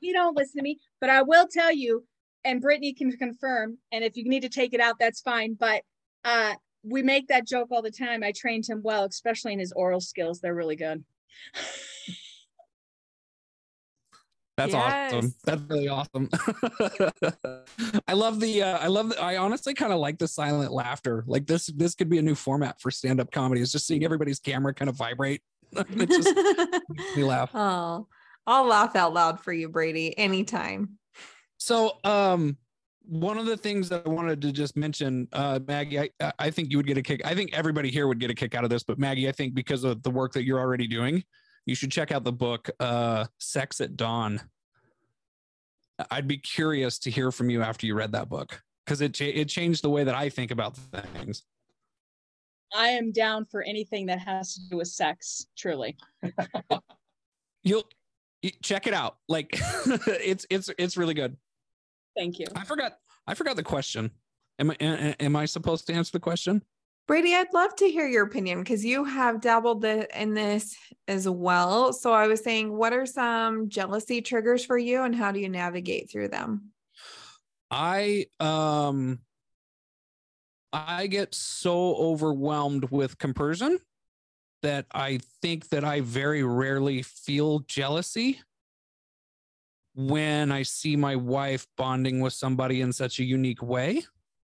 [0.00, 0.78] He don't listen to me.
[1.00, 2.04] But I will tell you
[2.44, 5.82] and Brittany can confirm and if you need to take it out that's fine but
[6.24, 8.22] uh we make that joke all the time.
[8.22, 10.40] I trained him well especially in his oral skills.
[10.40, 11.04] They're really good
[14.56, 15.12] That's yes.
[15.12, 15.34] awesome.
[15.44, 16.28] That's really awesome.
[18.08, 21.24] I love the uh, I love the, I honestly kind of like the silent laughter.
[21.26, 23.60] Like this this could be a new format for stand-up comedy.
[23.60, 25.42] Is just seeing everybody's camera kind of vibrate.
[25.72, 26.34] it just
[26.88, 27.50] makes me laugh.
[27.54, 28.06] Oh,
[28.46, 30.98] I'll laugh out loud for you, Brady, anytime.
[31.56, 32.56] So um
[33.06, 36.70] one of the things that I wanted to just mention, uh, Maggie, I, I think
[36.70, 37.20] you would get a kick.
[37.22, 39.54] I think everybody here would get a kick out of this, but Maggie, I think
[39.54, 41.22] because of the work that you're already doing,
[41.66, 44.40] you should check out the book uh, Sex at Dawn.
[46.10, 49.48] I'd be curious to hear from you after you read that book because it it
[49.48, 51.44] changed the way that I think about things.
[52.74, 55.46] I am down for anything that has to do with sex.
[55.56, 55.96] Truly,
[57.62, 57.88] you'll
[58.62, 59.18] check it out.
[59.28, 59.50] Like
[60.06, 61.36] it's it's it's really good.
[62.16, 62.46] Thank you.
[62.56, 64.10] I forgot I forgot the question.
[64.58, 64.74] Am I
[65.20, 66.62] am I supposed to answer the question?
[67.06, 70.74] Brady, I'd love to hear your opinion because you have dabbled the, in this
[71.06, 71.92] as well.
[71.92, 75.50] So I was saying, what are some jealousy triggers for you and how do you
[75.50, 76.70] navigate through them?
[77.70, 79.18] I um
[80.72, 83.78] I get so overwhelmed with compersion
[84.62, 88.40] that I think that I very rarely feel jealousy
[89.94, 94.04] when I see my wife bonding with somebody in such a unique way.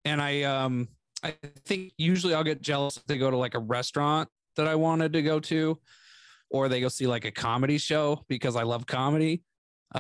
[0.04, 0.88] And I um
[1.23, 4.75] I think usually I'll get jealous if they go to like a restaurant that I
[4.75, 5.79] wanted to go to,
[6.49, 9.43] or they go see like a comedy show because I love comedy.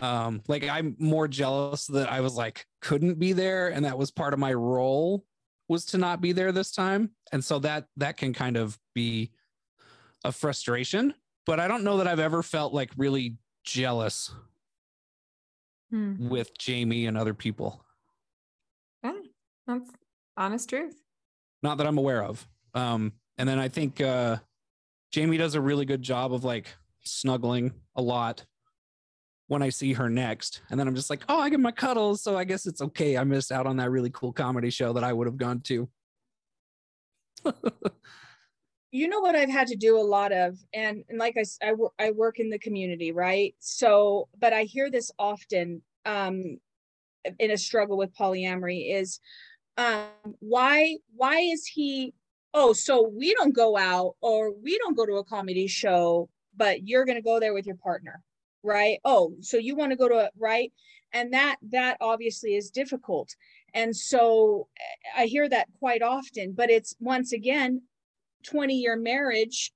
[0.01, 4.11] Um, like I'm more jealous that I was like couldn't be there, and that was
[4.11, 5.25] part of my role
[5.67, 9.31] was to not be there this time, and so that that can kind of be
[10.23, 11.13] a frustration,
[11.45, 14.31] but I don't know that I've ever felt like really jealous
[15.91, 16.29] Hmm.
[16.29, 17.83] with Jamie and other people.
[19.03, 19.13] Yeah,
[19.65, 19.89] that's
[20.37, 20.95] honest truth.
[21.61, 22.47] Not that I'm aware of.
[22.73, 24.37] Um, and then I think uh,
[25.11, 26.67] Jamie does a really good job of like
[27.03, 28.45] snuggling a lot
[29.47, 30.61] when I see her next.
[30.69, 32.21] And then I'm just like, oh, I get my cuddles.
[32.21, 33.17] So I guess it's okay.
[33.17, 35.89] I missed out on that really cool comedy show that I would have gone to.
[38.91, 41.93] you know what I've had to do a lot of, and, and like I, wor-
[41.97, 43.55] I work in the community, right?
[43.59, 46.59] So, but I hear this often um,
[47.39, 49.19] in a struggle with polyamory is
[49.79, 52.13] um, why why is he?
[52.53, 56.85] Oh, so we don't go out or we don't go to a comedy show, but
[56.87, 58.21] you're going to go there with your partner,
[58.63, 58.99] right?
[59.05, 60.73] Oh, so you want to go to a right,
[61.13, 63.33] and that that obviously is difficult.
[63.73, 64.67] And so
[65.15, 67.83] I hear that quite often, but it's once again
[68.43, 69.71] 20 year marriage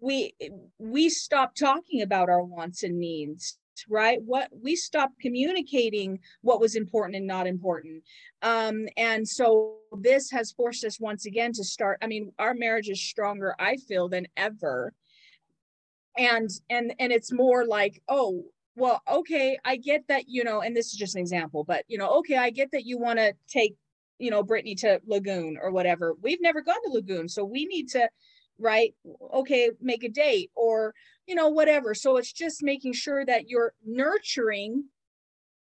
[0.00, 0.34] we
[0.78, 4.18] we stop talking about our wants and needs right?
[4.24, 8.02] What we stopped communicating what was important and not important.
[8.42, 12.88] Um and so this has forced us once again to start i mean our marriage
[12.88, 14.92] is stronger i feel than ever.
[16.18, 20.76] And and and it's more like oh well okay i get that you know and
[20.76, 23.32] this is just an example but you know okay i get that you want to
[23.48, 23.74] take
[24.18, 26.14] you know brittany to lagoon or whatever.
[26.20, 28.08] We've never gone to lagoon so we need to
[28.58, 28.94] right
[29.34, 30.94] okay make a date or
[31.26, 31.94] you know whatever.
[31.94, 34.84] So it's just making sure that you're nurturing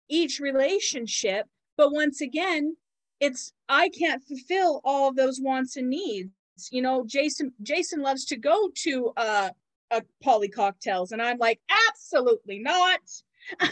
[0.09, 1.47] each relationship.
[1.77, 2.77] But once again
[3.19, 6.29] it's i can't fulfill all of those wants and needs.
[6.71, 9.49] You know jason jason loves to go to uh
[9.91, 12.99] a poly cocktails and i'm like absolutely not.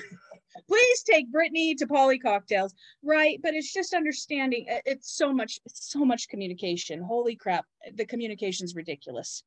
[0.67, 2.75] Please take brittany to poly cocktails.
[3.01, 3.39] Right?
[3.41, 7.01] But it's just understanding it's so much it's so much communication.
[7.01, 7.65] Holy crap
[7.95, 9.43] the communication's ridiculous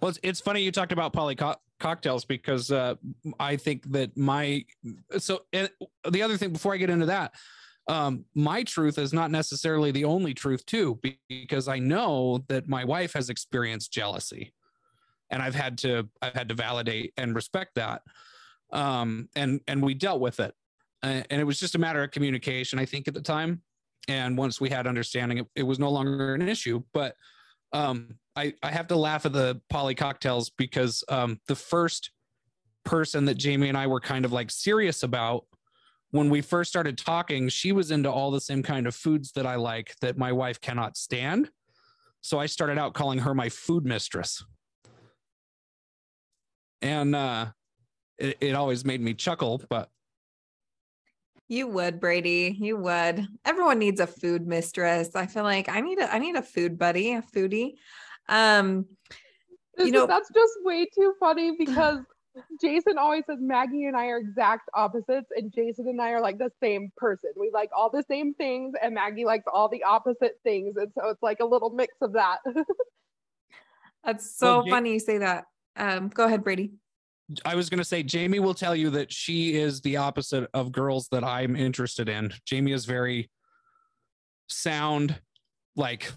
[0.00, 2.94] Well, it's, it's funny you talked about poly co- cocktails because uh,
[3.38, 4.64] I think that my
[5.18, 7.34] so the other thing before I get into that,
[7.88, 12.84] um, my truth is not necessarily the only truth too, because I know that my
[12.84, 14.54] wife has experienced jealousy,
[15.30, 18.02] and I've had to I've had to validate and respect that,
[18.72, 20.54] um, and and we dealt with it,
[21.02, 23.62] and, and it was just a matter of communication, I think, at the time,
[24.08, 27.16] and once we had understanding, it, it was no longer an issue, but
[27.74, 32.10] um, I, I have to laugh at the poly cocktails because um, the first
[32.84, 35.44] person that Jamie and I were kind of like serious about
[36.12, 39.46] when we first started talking, she was into all the same kind of foods that
[39.46, 41.50] I like that my wife cannot stand.
[42.20, 44.44] So I started out calling her my food mistress.
[46.80, 47.46] And uh,
[48.18, 49.88] it, it always made me chuckle, but
[51.48, 52.56] You would, Brady.
[52.58, 53.26] You would.
[53.44, 55.14] Everyone needs a food mistress.
[55.14, 57.74] I feel like I need a I need a food buddy, a foodie.
[58.28, 58.86] Um,
[59.76, 61.98] This You know- is, that's just way too funny because
[62.60, 66.38] Jason always says Maggie and I are exact opposites, and Jason and I are like
[66.38, 67.30] the same person.
[67.36, 71.10] We like all the same things, and Maggie likes all the opposite things, and so
[71.10, 72.38] it's like a little mix of that.
[74.04, 75.44] that's so Well, funny you say that.
[75.76, 76.72] Um, go ahead, Brady.
[77.44, 80.72] I was going to say, Jamie will tell you that she is the opposite of
[80.72, 82.32] girls that I'm interested in.
[82.44, 83.30] Jamie is very
[84.48, 85.18] sound,
[85.74, 86.12] like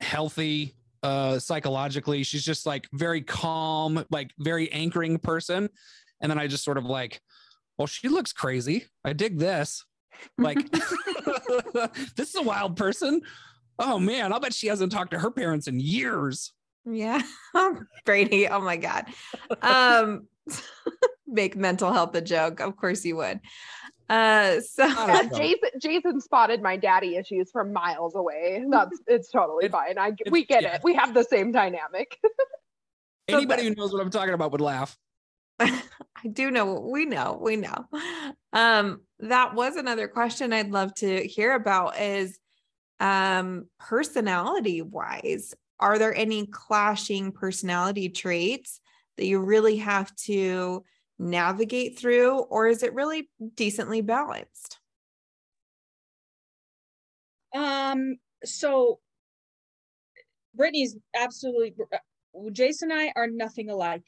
[0.00, 2.22] healthy, uh, psychologically.
[2.22, 5.68] She's just like very calm, like very anchoring person.
[6.20, 7.20] And then I just sort of like,
[7.76, 8.84] well, she looks crazy.
[9.04, 9.84] I dig this.
[10.38, 10.58] Like,
[12.16, 13.22] this is a wild person.
[13.78, 16.52] Oh man, I'll bet she hasn't talked to her parents in years.
[16.92, 17.22] Yeah.
[18.04, 18.48] Brady.
[18.48, 19.06] Oh my God.
[19.62, 20.26] Um
[21.26, 22.60] make mental health a joke.
[22.60, 23.40] Of course you would.
[24.08, 25.22] Uh so Yeah.
[25.34, 28.64] Jason Jason spotted my daddy issues from miles away.
[28.68, 29.98] That's it's totally It's- fine.
[29.98, 30.76] I we get yeah.
[30.76, 30.80] it.
[30.84, 32.18] We have the same dynamic.
[33.28, 34.96] Anybody that- who knows what I'm talking about would laugh.
[35.60, 37.86] I do know we know, we know.
[38.52, 42.38] Um that was another question I'd love to hear about is
[42.98, 48.80] um personality wise, are there any clashing personality traits
[49.16, 50.84] that you really have to
[51.18, 54.78] navigate through or is it really decently balanced?
[57.54, 59.00] Um, so
[60.54, 61.98] Brittany's absolutely uh,
[62.52, 64.02] Jason and I are nothing alike.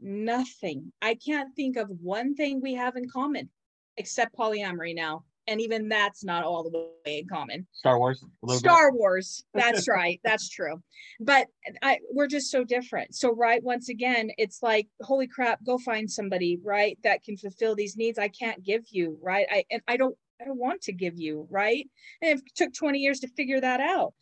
[0.00, 0.92] Nothing.
[1.02, 3.50] I can't think of one thing we have in common
[3.96, 5.24] except polyamory now.
[5.48, 6.70] And even that's not all the
[7.06, 7.66] way in common.
[7.72, 8.22] Star Wars.
[8.42, 8.68] Little bit.
[8.68, 9.44] Star Wars.
[9.54, 10.20] That's right.
[10.24, 10.82] That's true.
[11.20, 11.46] But
[11.82, 13.14] I we're just so different.
[13.14, 17.74] So right, once again, it's like, holy crap, go find somebody, right, that can fulfill
[17.74, 19.46] these needs I can't give you, right?
[19.50, 21.88] I and I don't I don't want to give you, right?
[22.20, 24.12] And it took 20 years to figure that out.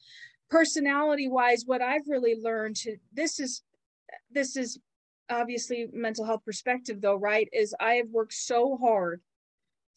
[0.50, 3.62] personality wise what i've really learned to this is
[4.30, 4.78] this is
[5.30, 9.20] obviously mental health perspective though right is i have worked so hard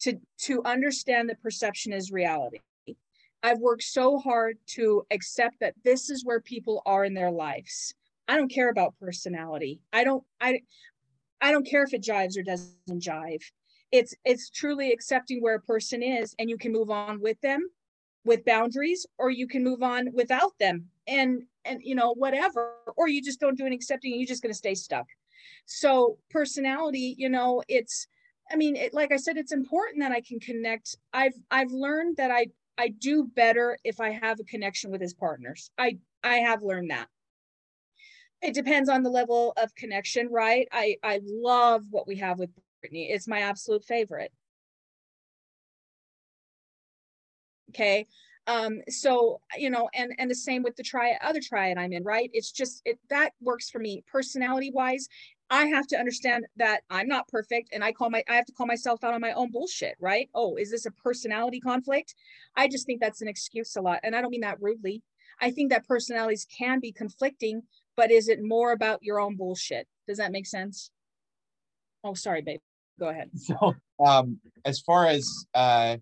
[0.00, 2.60] to to understand that perception is reality.
[3.42, 7.94] I've worked so hard to accept that this is where people are in their lives.
[8.26, 9.80] I don't care about personality.
[9.92, 10.60] I don't i
[11.40, 13.42] i don't care if it jives or doesn't jive.
[13.90, 17.68] It's it's truly accepting where a person is and you can move on with them
[18.24, 23.08] with boundaries or you can move on without them and and you know whatever or
[23.08, 25.06] you just don't do an accepting you're just going to stay stuck.
[25.64, 28.08] So personality you know it's
[28.50, 30.96] i mean it, like i said it's important that i can connect.
[31.12, 35.14] I've i've learned that i i do better if i have a connection with his
[35.14, 35.70] partners.
[35.78, 37.08] I i have learned that.
[38.40, 40.68] It depends on the level of connection right?
[40.72, 43.10] I i love what we have with brittany.
[43.10, 44.32] It's my absolute favorite.
[47.70, 48.06] Okay?
[48.46, 52.04] Um so you know and and the same with the try other triad i'm in
[52.04, 52.30] right?
[52.32, 54.04] It's just it that works for me.
[54.10, 55.08] Personality wise
[55.50, 58.52] i have to understand that i'm not perfect and i call my i have to
[58.52, 60.28] call myself out on my own bullshit right?
[60.34, 62.14] Oh is this a personality conflict?
[62.56, 65.02] I just think that's an excuse a lot and i don't mean that rudely.
[65.40, 67.62] I think that personalities can be conflicting
[67.96, 69.86] but is it more about your own bullshit?
[70.06, 70.90] Does that make sense?
[72.04, 72.60] Oh sorry babe.
[72.98, 73.30] Go ahead.
[73.38, 73.74] So
[74.04, 75.96] um as far as uh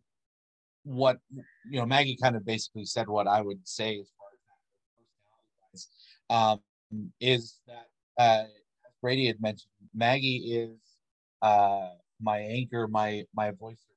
[0.84, 4.28] what you know maggie kind of basically said what i would say as far
[5.74, 5.88] as
[6.28, 6.60] that um
[7.20, 7.88] is that
[8.22, 8.44] uh
[9.06, 10.76] brady had mentioned maggie is
[11.40, 11.90] uh
[12.20, 13.94] my anchor my my voice my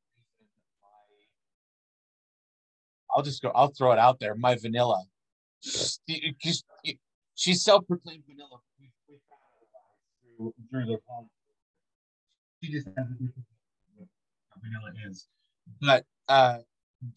[3.16, 5.02] i'll just go i'll throw it out there my vanilla.
[5.62, 6.64] She's,
[7.34, 8.60] she's self-proclaimed vanilla
[10.38, 11.00] through, through the
[12.62, 15.28] she just has a vanilla is.
[15.82, 16.60] But uh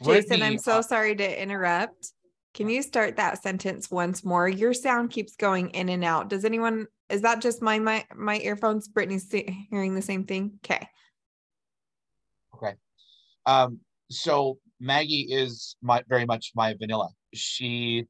[0.02, 2.12] Jason, I'm so uh, sorry to interrupt.
[2.54, 4.48] Can you start that sentence once more?
[4.48, 6.28] Your sound keeps going in and out.
[6.28, 8.88] Does anyone, is that just my, my, my earphones?
[8.88, 9.30] Brittany's
[9.70, 10.58] hearing the same thing?
[10.64, 10.86] Okay.
[12.54, 12.74] Okay.
[13.46, 13.80] Um,
[14.10, 17.08] so Maggie is my very much my vanilla.
[17.32, 18.06] She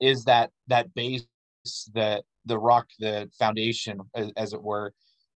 [0.00, 1.26] is that that base,
[1.94, 4.92] the the rock, the foundation, as, as it were,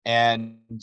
[0.05, 0.81] and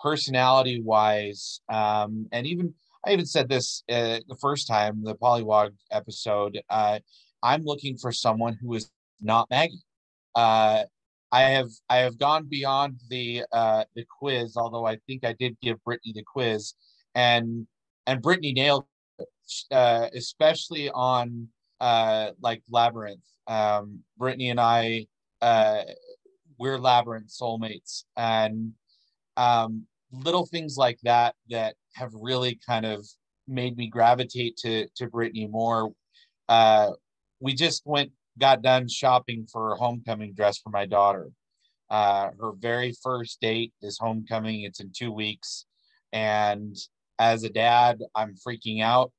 [0.00, 2.74] personality wise, um, and even
[3.04, 6.60] I even said this uh, the first time the Polywog episode.
[6.70, 7.00] Uh,
[7.42, 8.90] I'm looking for someone who is
[9.20, 9.82] not Maggie.
[10.34, 10.84] Uh,
[11.32, 15.56] I have I have gone beyond the uh, the quiz, although I think I did
[15.60, 16.74] give Brittany the quiz,
[17.14, 17.66] and
[18.06, 18.84] and Brittany nailed
[19.18, 19.28] it,
[19.70, 21.48] uh, especially on
[21.80, 23.24] uh, like Labyrinth.
[23.48, 25.06] Um, Brittany and I,
[25.40, 25.82] uh,
[26.58, 28.72] we're Labyrinth soulmates, and
[29.36, 33.06] um, little things like that that have really kind of
[33.48, 35.92] made me gravitate to to Brittany more.
[36.48, 36.90] Uh,
[37.40, 41.30] we just went got done shopping for a homecoming dress for my daughter.
[41.90, 44.62] Uh, her very first date is homecoming.
[44.62, 45.66] It's in two weeks,
[46.12, 46.76] and
[47.18, 49.12] as a dad, I'm freaking out.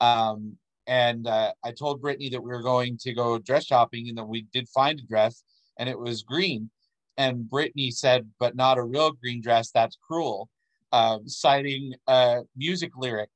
[0.00, 0.56] Um,
[0.86, 4.24] and uh, I told Brittany that we were going to go dress shopping, and that
[4.24, 5.42] we did find a dress,
[5.78, 6.70] and it was green.
[7.16, 9.70] And Brittany said, "But not a real green dress.
[9.70, 10.48] That's cruel."
[10.92, 13.30] um, citing a music lyric,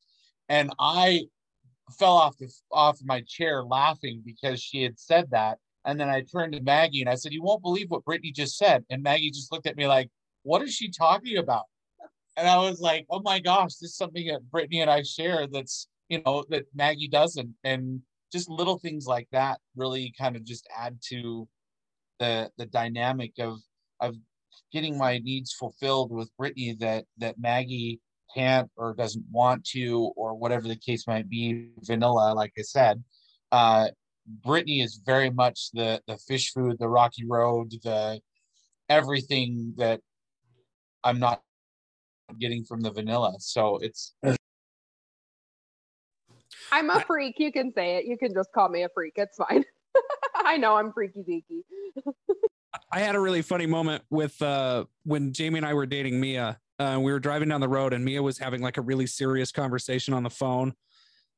[0.48, 1.24] and I
[1.98, 5.58] fell off the off my chair laughing because she had said that.
[5.84, 8.58] And then I turned to Maggie and I said, "You won't believe what Brittany just
[8.58, 10.10] said." And Maggie just looked at me like,
[10.42, 11.64] "What is she talking about?"
[12.36, 15.46] And I was like, "Oh my gosh, this is something that Brittany and I share.
[15.46, 18.02] That's you know that Maggie doesn't." And
[18.32, 21.48] just little things like that really kind of just add to
[22.18, 23.58] the the dynamic of
[24.00, 24.14] of
[24.72, 28.00] getting my needs fulfilled with Brittany that that Maggie
[28.34, 33.02] can't or doesn't want to or whatever the case might be vanilla like i said
[33.52, 33.88] uh
[34.44, 38.20] brittany is very much the the fish food the rocky road the
[38.88, 40.00] everything that
[41.04, 41.42] i'm not
[42.40, 44.14] getting from the vanilla so it's
[46.72, 47.36] I'm a freak.
[47.38, 48.04] You can say it.
[48.06, 49.14] You can just call me a freak.
[49.16, 49.64] It's fine.
[50.34, 51.62] I know I'm freaky deaky.
[52.92, 56.58] I had a really funny moment with uh, when Jamie and I were dating Mia.
[56.78, 59.50] Uh, we were driving down the road, and Mia was having like a really serious
[59.50, 60.72] conversation on the phone,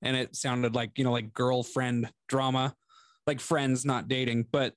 [0.03, 2.75] and it sounded like you know like girlfriend drama,
[3.27, 4.47] like friends not dating.
[4.51, 4.75] But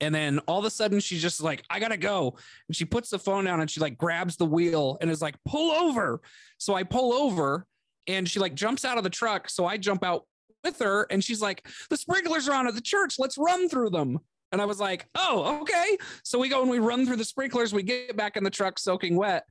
[0.00, 2.36] and then all of a sudden she's just like, I gotta go,
[2.68, 5.36] and she puts the phone down and she like grabs the wheel and is like,
[5.46, 6.20] pull over.
[6.58, 7.66] So I pull over,
[8.06, 9.48] and she like jumps out of the truck.
[9.48, 10.24] So I jump out
[10.64, 13.16] with her, and she's like, the sprinklers are on at the church.
[13.18, 14.18] Let's run through them.
[14.52, 15.96] And I was like, oh, okay.
[16.24, 17.72] So we go and we run through the sprinklers.
[17.72, 19.44] We get back in the truck soaking wet.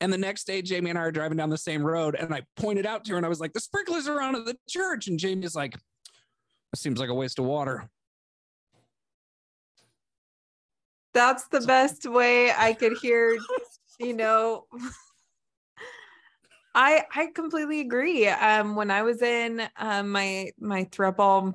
[0.00, 2.14] And the next day, Jamie and I are driving down the same road.
[2.14, 4.44] And I pointed out to her and I was like, the sprinklers are on at
[4.44, 5.08] the church.
[5.08, 7.88] And Jamie's like, that Seems like a waste of water.
[11.14, 13.38] That's the best way I could hear,
[13.98, 14.66] you know.
[16.74, 18.28] I I completely agree.
[18.28, 21.54] Um when I was in um my my throuple,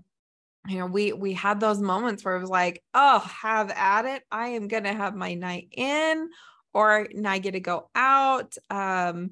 [0.68, 4.24] you know, we we had those moments where it was like, oh, have at it.
[4.32, 6.30] I am gonna have my night in
[6.74, 8.56] or I get to go out.
[8.70, 9.32] Um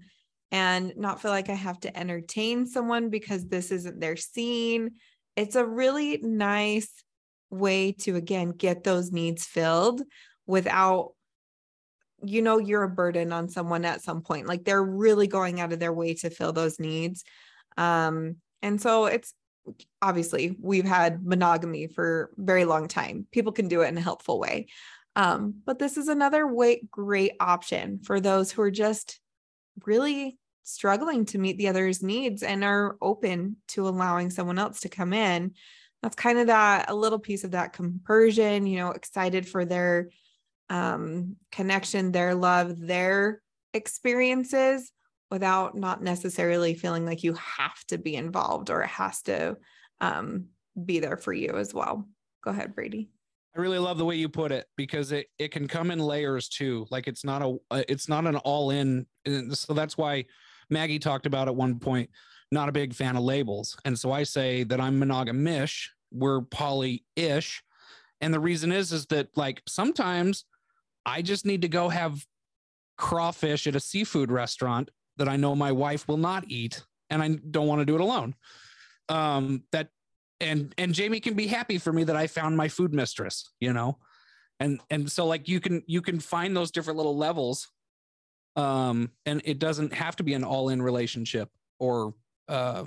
[0.51, 4.91] and not feel like I have to entertain someone because this isn't their scene.
[5.36, 6.91] It's a really nice
[7.51, 10.01] way to, again, get those needs filled
[10.47, 11.11] without,
[12.23, 14.47] you know, you're a burden on someone at some point.
[14.47, 17.23] Like they're really going out of their way to fill those needs.
[17.77, 19.34] Um, and so it's
[20.01, 23.28] obviously we've had monogamy for very long time.
[23.32, 24.67] People can do it in a helpful way.
[25.15, 29.20] Um, but this is another way, great option for those who are just
[29.86, 34.89] really struggling to meet the other's needs and are open to allowing someone else to
[34.89, 35.53] come in
[36.01, 40.09] that's kind of that a little piece of that compersion you know excited for their
[40.70, 43.41] um, connection their love their
[43.74, 44.91] experiences
[45.32, 49.57] without not necessarily feeling like you have to be involved or it has to
[50.01, 50.45] um,
[50.86, 52.07] be there for you as well
[52.43, 53.09] go ahead brady
[53.55, 56.47] I really love the way you put it because it it can come in layers
[56.49, 56.86] too.
[56.91, 57.57] Like it's not a
[57.91, 59.07] it's not an all in.
[59.53, 60.25] So that's why
[60.69, 62.09] Maggie talked about at one point,
[62.51, 63.75] not a big fan of labels.
[63.86, 67.63] And so I say that I'm monogamish, we're poly ish.
[68.21, 70.45] And the reason is, is that like sometimes
[71.05, 72.23] I just need to go have
[72.97, 74.89] crawfish at a seafood restaurant
[75.20, 78.01] that I know my wife will not eat and I don't want to do it
[78.01, 78.36] alone.
[79.07, 79.89] Um, that
[80.41, 83.74] and and Jamie can be happy for me that I found my food mistress, you
[83.74, 83.97] know.
[84.59, 87.70] And and so like you can you can find those different little levels
[88.55, 91.49] um and it doesn't have to be an all-in relationship
[91.80, 92.13] or
[92.47, 92.84] uh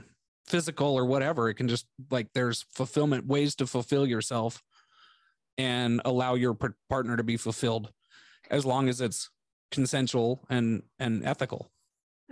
[0.47, 4.61] physical or whatever it can just like there's fulfillment ways to fulfill yourself
[5.57, 6.57] and allow your
[6.89, 7.93] partner to be fulfilled
[8.51, 9.30] as long as it's
[9.70, 11.72] consensual and and ethical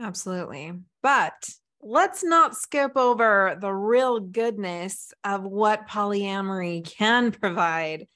[0.00, 0.72] absolutely
[1.02, 1.48] but
[1.82, 8.06] let's not skip over the real goodness of what polyamory can provide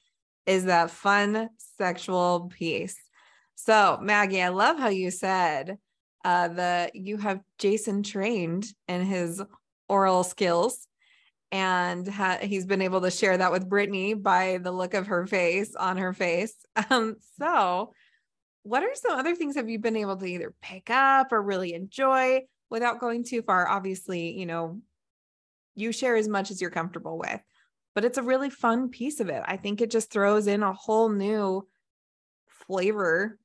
[0.45, 2.97] is that fun sexual piece
[3.55, 5.77] so, Maggie, I love how you said
[6.23, 9.41] uh, that you have Jason trained in his
[9.87, 10.87] oral skills
[11.51, 15.25] and ha- he's been able to share that with Brittany by the look of her
[15.25, 16.53] face on her face.
[16.89, 17.93] Um, so,
[18.65, 21.75] what are some other things have you been able to either pick up or really
[21.75, 22.41] enjoy
[22.71, 23.67] without going too far?
[23.67, 24.81] Obviously, you know,
[25.75, 27.39] you share as much as you're comfortable with,
[27.93, 29.43] but it's a really fun piece of it.
[29.45, 31.67] I think it just throws in a whole new
[32.47, 33.37] flavor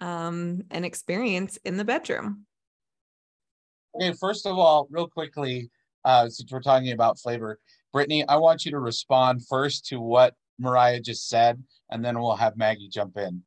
[0.00, 2.44] um, an experience in the bedroom.
[3.94, 5.70] Okay, first of all, real quickly,
[6.04, 7.58] uh, since we're talking about flavor,
[7.94, 12.36] Brittany, I want you to respond first to what Mariah just said, and then we'll
[12.36, 13.42] have Maggie jump in.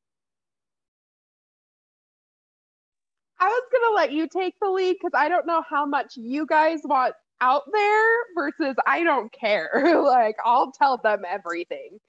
[3.40, 6.46] I was gonna let you take the lead because I don't know how much you
[6.46, 10.02] guys want out there versus I don't care.
[10.04, 12.00] like I'll tell them everything.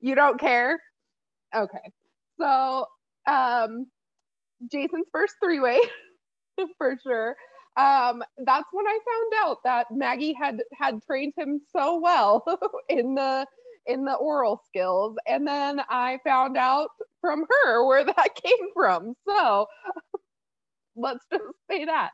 [0.00, 0.80] You don't care?
[1.54, 1.92] Okay.
[2.40, 2.86] So
[3.26, 3.86] um,
[4.70, 5.80] Jason's first three way
[6.78, 7.36] for sure.
[7.76, 12.44] Um, that's when I found out that Maggie had had trained him so well
[12.88, 13.46] in the
[13.86, 16.88] in the oral skills, and then I found out
[17.20, 19.14] from her where that came from.
[19.28, 19.66] So
[20.96, 22.10] let's just say that.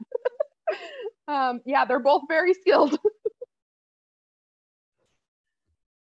[1.29, 2.99] um, yeah, they're both very skilled.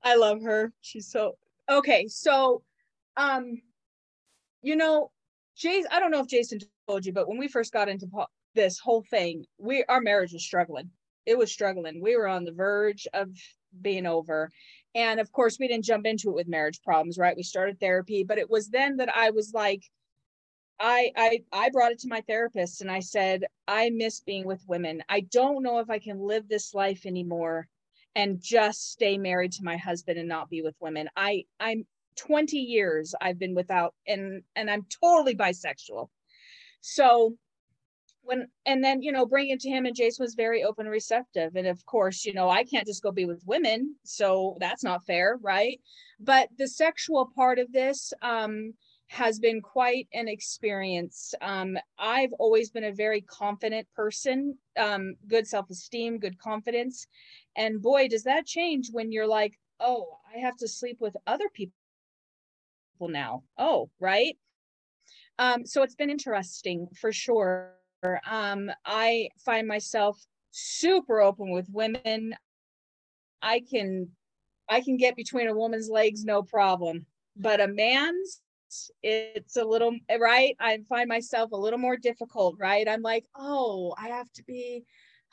[0.03, 0.71] I love her.
[0.81, 1.35] She's so
[1.69, 2.07] okay.
[2.07, 2.61] So,
[3.17, 3.61] um,
[4.61, 5.11] you know,
[5.57, 8.07] Jason, I don't know if Jason told you, but when we first got into
[8.53, 10.91] this whole thing, we our marriage was struggling.
[11.25, 12.01] It was struggling.
[12.01, 13.29] We were on the verge of
[13.81, 14.51] being over.
[14.93, 17.35] And of course, we didn't jump into it with marriage problems, right?
[17.35, 19.83] We started therapy, but it was then that I was like,
[20.79, 24.63] I I I brought it to my therapist and I said, I miss being with
[24.67, 25.03] women.
[25.09, 27.67] I don't know if I can live this life anymore
[28.15, 31.09] and just stay married to my husband and not be with women.
[31.15, 31.85] I I'm
[32.17, 36.09] 20 years I've been without and and I'm totally bisexual.
[36.81, 37.37] So
[38.25, 40.91] when and then you know bring it to him and Jason was very open and
[40.91, 44.83] receptive and of course you know I can't just go be with women so that's
[44.83, 45.79] not fair right
[46.19, 48.73] but the sexual part of this um
[49.07, 55.47] has been quite an experience um I've always been a very confident person um good
[55.47, 57.07] self-esteem good confidence
[57.55, 61.49] and boy does that change when you're like oh I have to sleep with other
[61.53, 61.75] people
[62.95, 63.43] people now.
[63.57, 64.37] Oh, right.
[65.37, 67.73] Um, so it's been interesting for sure.
[68.29, 70.17] Um, I find myself
[70.51, 72.35] super open with women.
[73.41, 74.09] I can
[74.69, 78.41] I can get between a woman's legs no problem, but a man's
[79.03, 80.55] it's a little right.
[80.59, 82.87] I find myself a little more difficult, right?
[82.87, 84.83] I'm like, oh, I have to be,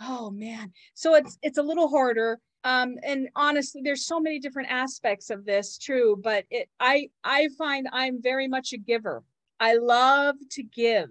[0.01, 0.73] oh man.
[0.95, 2.39] So it's it's a little harder.
[2.65, 7.49] Um, and honestly, there's so many different aspects of this, true, but it I I
[7.59, 9.25] find I'm very much a giver.
[9.59, 11.11] I love to give.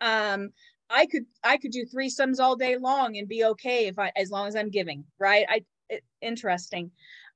[0.00, 0.50] Um,
[0.90, 4.30] I could I could do threesomes all day long and be okay if I as
[4.30, 5.46] long as I'm giving, right?
[5.48, 6.90] I it, interesting.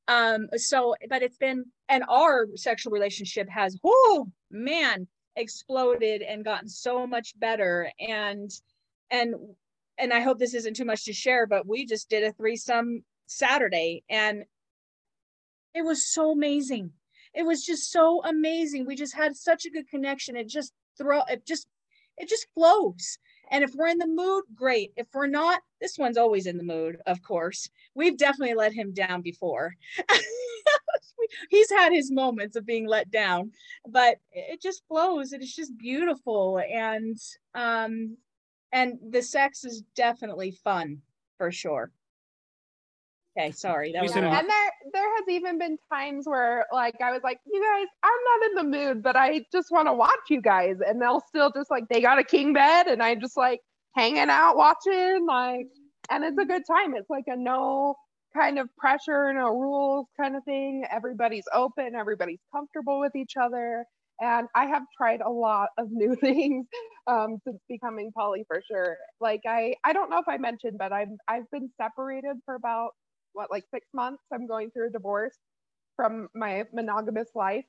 [0.06, 6.68] Um, so but it's been and our sexual relationship has oh man exploded and gotten
[6.68, 8.50] so much better and
[9.10, 9.34] and
[9.96, 13.04] and I hope this isn't too much to share, but we just did a threesome
[13.26, 14.44] Saturday and
[15.74, 16.90] it was so amazing.
[17.32, 18.86] It was just so amazing.
[18.86, 20.36] We just had such a good connection.
[20.36, 21.66] It just throw it just
[22.16, 23.18] it just flows.
[23.50, 24.92] And if we're in the mood, great.
[24.96, 27.68] If we're not, this one's always in the mood, of course.
[27.94, 29.74] We've definitely let him down before.
[31.50, 33.52] He's had his moments of being let down,
[33.86, 36.58] but it just flows it's just beautiful.
[36.58, 37.16] And
[37.54, 38.16] um
[38.72, 41.02] and the sex is definitely fun
[41.38, 41.92] for sure.
[43.36, 43.92] Okay, sorry.
[43.92, 47.60] That was and there there has even been times where like I was like, you
[47.60, 48.10] guys, I'm
[48.40, 50.76] not in the mood, but I just want to watch you guys.
[50.86, 53.60] And they'll still just like they got a king bed and I just like
[53.96, 55.66] hanging out watching, like
[56.10, 56.94] and it's a good time.
[56.94, 57.96] It's like a no
[58.36, 60.84] kind of pressure, no rules kind of thing.
[60.90, 63.84] Everybody's open, everybody's comfortable with each other.
[64.20, 66.66] And I have tried a lot of new things
[67.08, 68.96] um, since becoming poly for sure.
[69.20, 72.90] Like I, I don't know if I mentioned, but I've I've been separated for about
[73.34, 75.38] what like six months i'm going through a divorce
[75.96, 77.64] from my monogamous life.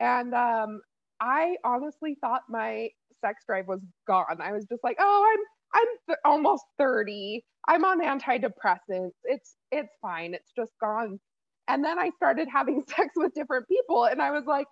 [0.00, 0.80] And um
[1.20, 2.90] i honestly thought my
[3.24, 4.40] sex drive was gone.
[4.40, 9.12] I was just like oh i'm i'm th- almost 30 i'm on antidepressants.
[9.24, 10.34] It's it's fine.
[10.34, 11.20] It's just gone.
[11.68, 14.66] And then i started having sex with different people and i was like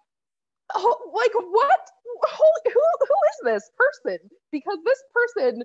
[0.75, 1.81] oh like what?
[2.05, 4.19] Who, who, who is this person?
[4.53, 5.63] Because this person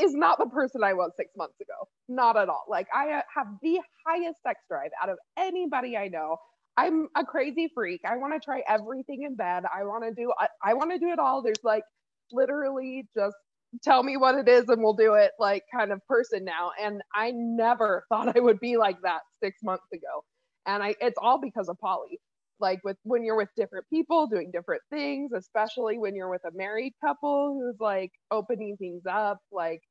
[0.00, 1.88] is not the person I was six months ago.
[2.08, 2.64] Not at all.
[2.68, 6.36] Like I uh, have the highest sex drive out of anybody I know.
[6.76, 8.00] I'm a crazy freak.
[8.06, 9.64] I want to try everything in bed.
[9.74, 11.42] I want to do I, I want to do it all.
[11.42, 11.84] There's like
[12.32, 13.36] literally just
[13.82, 16.70] tell me what it is and we'll do it like kind of person now.
[16.82, 20.24] And I never thought I would be like that 6 months ago.
[20.66, 22.20] And I it's all because of Poly
[22.62, 26.56] like with when you're with different people doing different things especially when you're with a
[26.56, 29.82] married couple who's like opening things up like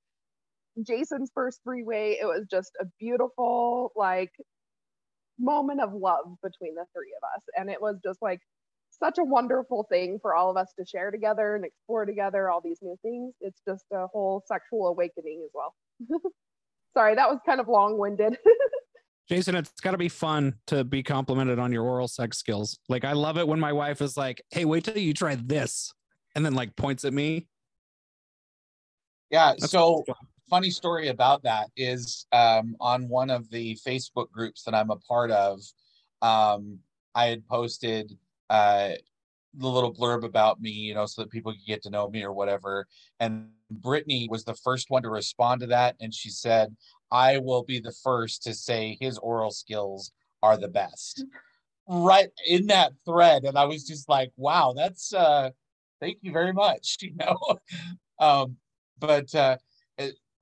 [0.88, 4.32] jason's first three way it was just a beautiful like
[5.40, 7.44] moment of love between the three of us.
[7.58, 8.42] And it was just like
[8.92, 12.62] such a wonderful thing for all of us to share together and explore together all
[12.62, 13.34] these new things.
[13.42, 15.76] It's just a whole sexual awakening as well.
[16.98, 18.38] Sorry that was kind of long-winded
[19.32, 22.78] Jason, it's got to be fun to be complimented on your oral sex skills.
[22.90, 25.94] Like, I love it when my wife is like, "Hey, wait till you try this,"
[26.36, 27.48] and then like points at me.
[29.30, 29.54] Yeah.
[29.58, 30.04] That's so,
[30.50, 34.98] funny story about that is um, on one of the Facebook groups that I'm a
[34.98, 35.62] part of,
[36.22, 36.80] um,
[37.16, 38.18] I had posted
[38.50, 38.90] uh,
[39.54, 42.24] the little blurb about me, you know, so that people could get to know me
[42.24, 42.86] or whatever.
[43.22, 46.76] And Brittany was the first one to respond to that, and she said,
[47.12, 51.26] I will be the first to say his oral skills are the best.
[51.88, 53.43] Right in that thread.
[53.43, 55.49] And I was just like, wow, that's uh
[55.99, 57.38] thank you very much, you know.
[58.20, 58.57] um,
[58.99, 59.57] but uh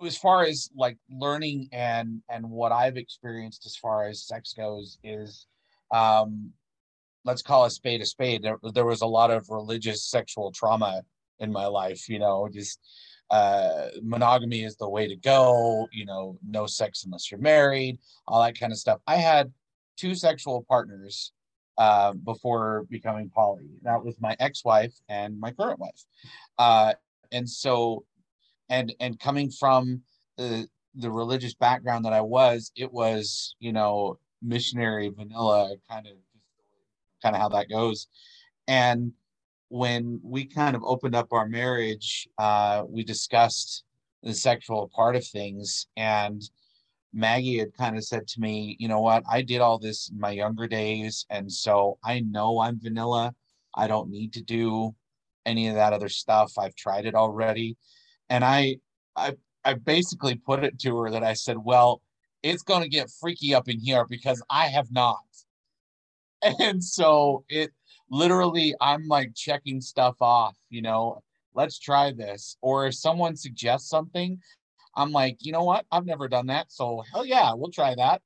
[0.01, 4.97] as far as like learning and and what I've experienced as far as sex goes
[5.03, 5.47] is
[5.93, 6.51] um
[7.26, 8.43] let's call a spade a spade.
[8.43, 11.01] There, there was a lot of religious sexual trauma
[11.39, 12.80] in my life, you know, just
[13.32, 18.42] uh, monogamy is the way to go, you know, no sex unless you're married, all
[18.42, 19.00] that kind of stuff.
[19.08, 19.52] I had
[19.98, 21.32] two sexual partners
[21.78, 23.70] uh, before becoming poly.
[23.84, 26.04] That was my ex-wife and my current wife.
[26.58, 26.94] Uh,
[27.32, 28.04] and so,
[28.70, 30.02] and and coming from
[30.38, 36.14] the the religious background that I was, it was you know missionary vanilla kind of
[37.22, 38.08] kind of how that goes,
[38.68, 39.14] and
[39.70, 43.84] when we kind of opened up our marriage, uh, we discussed
[44.24, 45.88] the sexual part of things.
[45.95, 46.41] And
[47.13, 50.20] Maggie had kind of said to me, you know what, I did all this in
[50.20, 51.26] my younger days.
[51.30, 53.34] And so I know I'm vanilla.
[53.76, 54.95] I don't need to do
[55.45, 56.57] any of that other stuff.
[56.57, 57.78] I've tried it already.
[58.30, 58.78] And I,
[59.15, 62.01] I, I basically put it to her that I said, well,
[62.41, 65.20] it's going to get freaky up in here because I have not.
[66.57, 67.72] And so it,
[68.10, 71.22] literally I'm like checking stuff off, you know,
[71.53, 72.57] let's try this.
[72.62, 74.39] Or if someone suggests something,
[74.95, 75.86] I'm like, you know what?
[75.91, 76.72] I've never done that.
[76.72, 78.22] So hell yeah, we'll try that.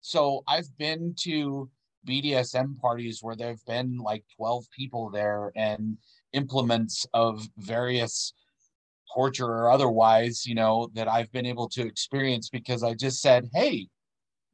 [0.00, 1.70] So I've been to
[2.06, 5.98] BDSM parties where there've been like 12 people there and
[6.32, 8.32] implements of various
[9.14, 13.48] torture or otherwise, you know, that I've been able to experience because I just said,
[13.54, 13.88] hey,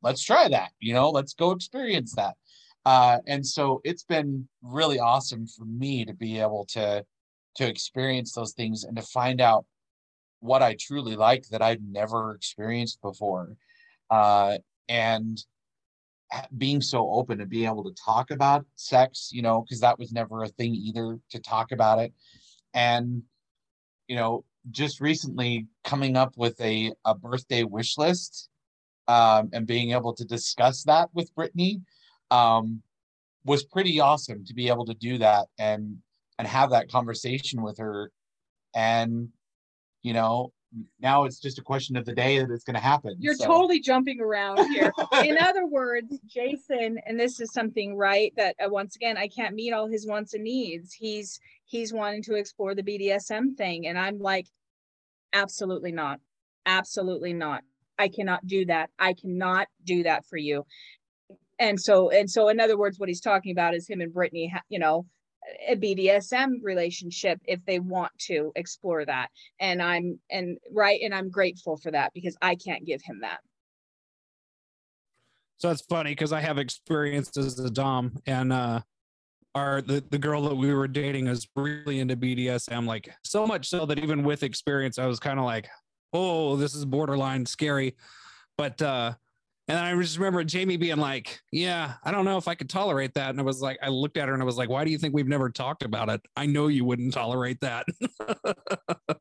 [0.02, 2.34] let's try that, you know, let's go experience that.
[2.84, 7.04] Uh, and so it's been really awesome for me to be able to
[7.56, 9.64] to experience those things and to find out
[10.40, 13.56] what I truly like that I've never experienced before.
[14.10, 14.58] Uh,
[14.88, 15.42] and
[16.58, 20.12] being so open and being able to talk about sex, you know, because that was
[20.12, 22.12] never a thing either to talk about it.
[22.74, 23.22] And,
[24.08, 28.48] you know, just recently coming up with a, a birthday wish list
[29.06, 31.80] um, and being able to discuss that with Brittany
[32.30, 32.82] um,
[33.44, 35.98] was pretty awesome to be able to do that and
[36.38, 38.10] and have that conversation with her
[38.74, 39.28] and
[40.02, 40.52] you know
[41.00, 43.16] now it's just a question of the day that it's going to happen.
[43.18, 43.46] You're so.
[43.46, 44.92] totally jumping around here.
[45.24, 49.54] In other words, Jason, and this is something right that uh, once again I can't
[49.54, 50.92] meet all his wants and needs.
[50.92, 54.46] He's he's wanting to explore the BDSM thing, and I'm like,
[55.32, 56.20] absolutely not,
[56.66, 57.62] absolutely not.
[57.98, 58.90] I cannot do that.
[58.98, 60.66] I cannot do that for you.
[61.58, 64.52] And so and so, in other words, what he's talking about is him and Brittany,
[64.68, 65.06] you know,
[65.68, 69.28] a BDSM relationship if they want to explore that.
[69.60, 73.38] And I'm and right and I'm grateful for that because I can't give him that.
[75.58, 78.80] So it's funny because I have experience as a dom and uh
[79.54, 83.68] our the, the girl that we were dating is really into BDSM, like so much
[83.68, 85.68] so that even with experience, I was kind of like,
[86.12, 87.94] oh, this is borderline scary.
[88.58, 89.14] But uh
[89.66, 93.14] and I just remember Jamie being like, Yeah, I don't know if I could tolerate
[93.14, 93.30] that.
[93.30, 94.98] And I was like, I looked at her and I was like, Why do you
[94.98, 96.20] think we've never talked about it?
[96.36, 97.86] I know you wouldn't tolerate that.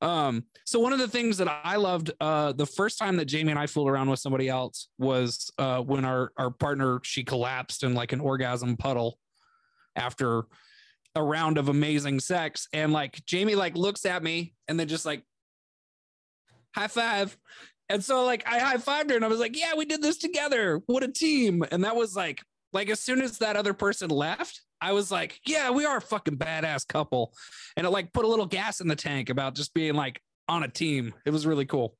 [0.00, 3.50] um, so one of the things that I loved uh the first time that Jamie
[3.50, 7.84] and I fooled around with somebody else was uh when our our partner she collapsed
[7.84, 9.18] in like an orgasm puddle
[9.94, 10.44] after
[11.14, 12.68] a round of amazing sex.
[12.72, 15.22] And like Jamie like looks at me and then just like
[16.74, 17.36] high five
[17.90, 20.16] and so like I high fived her and I was like, yeah, we did this
[20.16, 20.80] together.
[20.86, 21.64] What a team.
[21.72, 22.40] And that was like,
[22.72, 26.00] like as soon as that other person left, I was like, yeah, we are a
[26.00, 27.34] fucking badass couple.
[27.76, 30.62] And it like put a little gas in the tank about just being like on
[30.62, 31.14] a team.
[31.26, 31.96] It was really cool.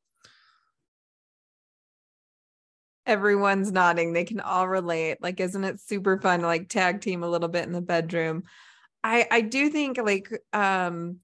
[3.05, 4.12] Everyone's nodding.
[4.12, 5.18] They can all relate.
[5.20, 8.45] Like, isn't it super fun to like tag team a little bit in the bedroom?
[9.03, 11.16] I I do think like um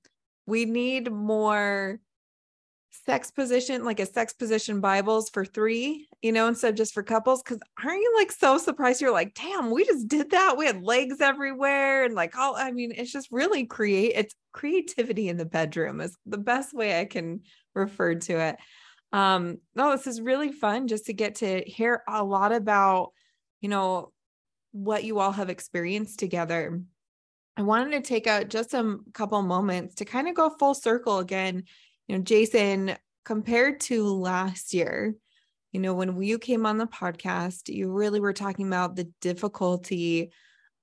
[0.44, 2.00] we need more
[3.04, 7.02] sex position, like a sex position Bibles for three, you know, instead of just for
[7.02, 7.42] couples.
[7.42, 9.00] Cause aren't you like so surprised?
[9.00, 10.56] You're like, damn, we just did that.
[10.56, 12.04] We had legs everywhere.
[12.04, 16.16] And like, all, I mean, it's just really create, it's creativity in the bedroom is
[16.26, 17.42] the best way I can
[17.74, 18.56] refer to it.
[19.12, 23.12] Um, no, this is really fun just to get to hear a lot about,
[23.60, 24.12] you know,
[24.72, 26.82] what you all have experienced together.
[27.56, 31.18] I wanted to take out just a couple moments to kind of go full circle
[31.18, 31.64] again
[32.08, 35.14] you know, Jason, compared to last year,
[35.72, 40.32] you know, when you came on the podcast, you really were talking about the difficulty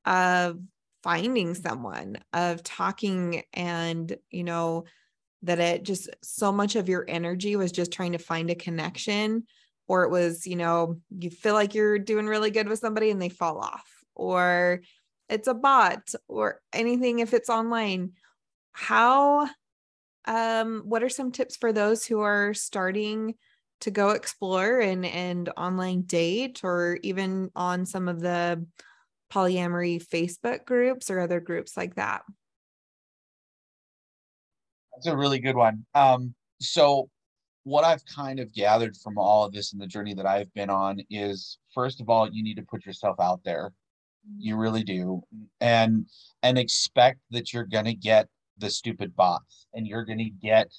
[0.05, 0.59] of
[1.01, 4.83] finding someone, of talking, and, you know,
[5.41, 9.43] that it just so much of your energy was just trying to find a connection,
[9.87, 13.21] or it was, you know, you feel like you're doing really good with somebody and
[13.21, 14.81] they fall off, or
[15.29, 18.11] it's a bot, or anything if it's online.
[18.71, 19.49] How
[20.25, 23.35] um, what are some tips for those who are starting
[23.81, 28.65] to go explore and and online date or even on some of the
[29.31, 32.21] polyamory Facebook groups or other groups like that?
[34.95, 35.85] That's a really good one.
[35.95, 37.09] Um, so
[37.63, 40.69] what I've kind of gathered from all of this and the journey that I've been
[40.69, 43.73] on is first of all, you need to put yourself out there.
[44.37, 45.23] You really do.
[45.59, 46.07] And
[46.41, 48.27] and expect that you're gonna get
[48.57, 50.71] the stupid bots and you're going to get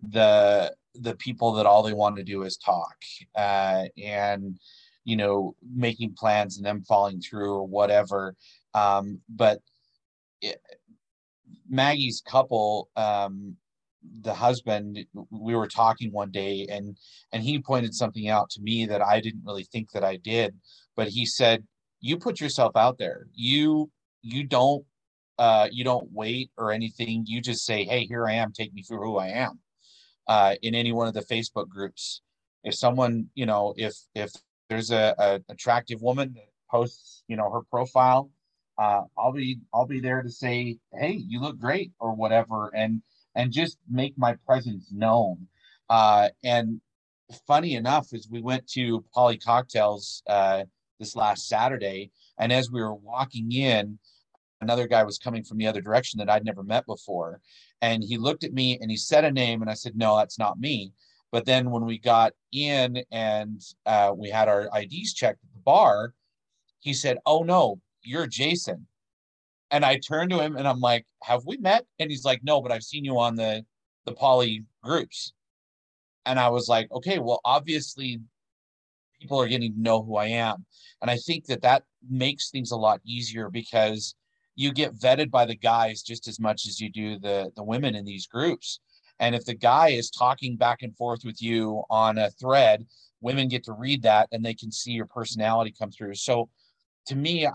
[0.00, 2.96] the the people that all they want to do is talk
[3.36, 4.58] uh, and
[5.04, 8.34] you know making plans and them falling through or whatever.
[8.74, 9.60] Um, but
[10.40, 10.60] it,
[11.68, 13.56] maggie's couple um,
[14.22, 16.96] the husband we were talking one day and
[17.32, 20.54] and he pointed something out to me that i didn't really think that i did
[20.96, 21.64] but he said
[22.00, 23.26] you put yourself out there.
[23.34, 23.90] You
[24.22, 24.84] you don't
[25.38, 27.24] uh, you don't wait or anything.
[27.26, 28.52] You just say, "Hey, here I am.
[28.52, 29.60] Take me through who I am."
[30.26, 32.22] Uh, in any one of the Facebook groups,
[32.64, 34.32] if someone, you know, if if
[34.68, 38.30] there's a, a attractive woman that posts, you know, her profile,
[38.78, 43.02] uh, I'll be I'll be there to say, "Hey, you look great" or whatever, and
[43.34, 45.46] and just make my presence known.
[45.88, 46.80] Uh, and
[47.46, 50.64] funny enough, as we went to Poly Cocktails uh,
[50.98, 52.10] this last Saturday.
[52.38, 53.98] And as we were walking in,
[54.60, 57.40] another guy was coming from the other direction that I'd never met before.
[57.80, 60.38] And he looked at me and he said a name, and I said, No, that's
[60.38, 60.92] not me.
[61.30, 65.60] But then when we got in and uh, we had our IDs checked at the
[65.60, 66.14] bar,
[66.80, 68.86] he said, Oh, no, you're Jason.
[69.70, 71.84] And I turned to him and I'm like, Have we met?
[71.98, 73.64] And he's like, No, but I've seen you on the
[74.06, 75.32] the poly groups.
[76.24, 78.20] And I was like, Okay, well, obviously
[79.20, 80.64] people are getting to know who I am.
[81.02, 84.14] And I think that that makes things a lot easier because
[84.58, 87.94] you get vetted by the guys just as much as you do the the women
[87.94, 88.80] in these groups.
[89.20, 92.84] And if the guy is talking back and forth with you on a thread,
[93.20, 96.14] women get to read that and they can see your personality come through.
[96.14, 96.48] So
[97.06, 97.52] to me, I,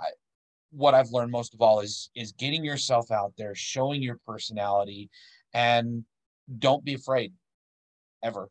[0.71, 5.09] what I've learned most of all is is getting yourself out there, showing your personality,
[5.53, 6.05] and
[6.57, 7.33] don't be afraid
[8.23, 8.47] ever.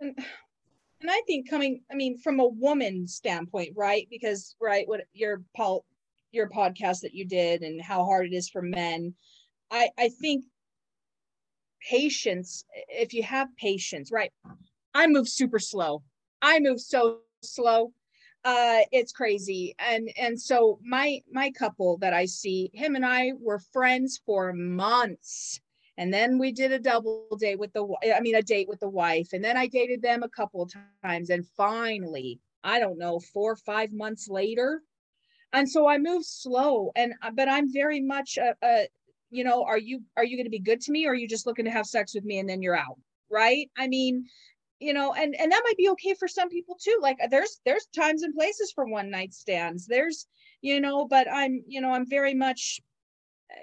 [0.00, 0.18] And,
[1.00, 4.08] and I think coming, I mean, from a woman standpoint, right?
[4.10, 5.84] Because right, what your Paul,
[6.32, 9.14] your podcast that you did, and how hard it is for men.
[9.70, 10.44] I I think
[11.88, 12.64] patience.
[12.88, 14.32] If you have patience, right?
[14.94, 16.02] I move super slow.
[16.42, 17.92] I move so slow
[18.44, 23.32] uh it's crazy and and so my my couple that i see him and i
[23.38, 25.60] were friends for months
[25.98, 28.88] and then we did a double date with the i mean a date with the
[28.88, 30.72] wife and then i dated them a couple of
[31.04, 34.82] times and finally i don't know four or five months later
[35.52, 38.86] and so i move slow and uh, but i'm very much a, a
[39.30, 41.28] you know are you are you going to be good to me or are you
[41.28, 42.98] just looking to have sex with me and then you're out?
[43.30, 43.70] Right?
[43.78, 44.26] I mean
[44.80, 46.98] you know and and that might be okay for some people too.
[47.00, 49.86] Like uh, there's there's times and places for one night stands.
[49.86, 50.26] There's
[50.62, 52.80] you know but i'm you know i'm very much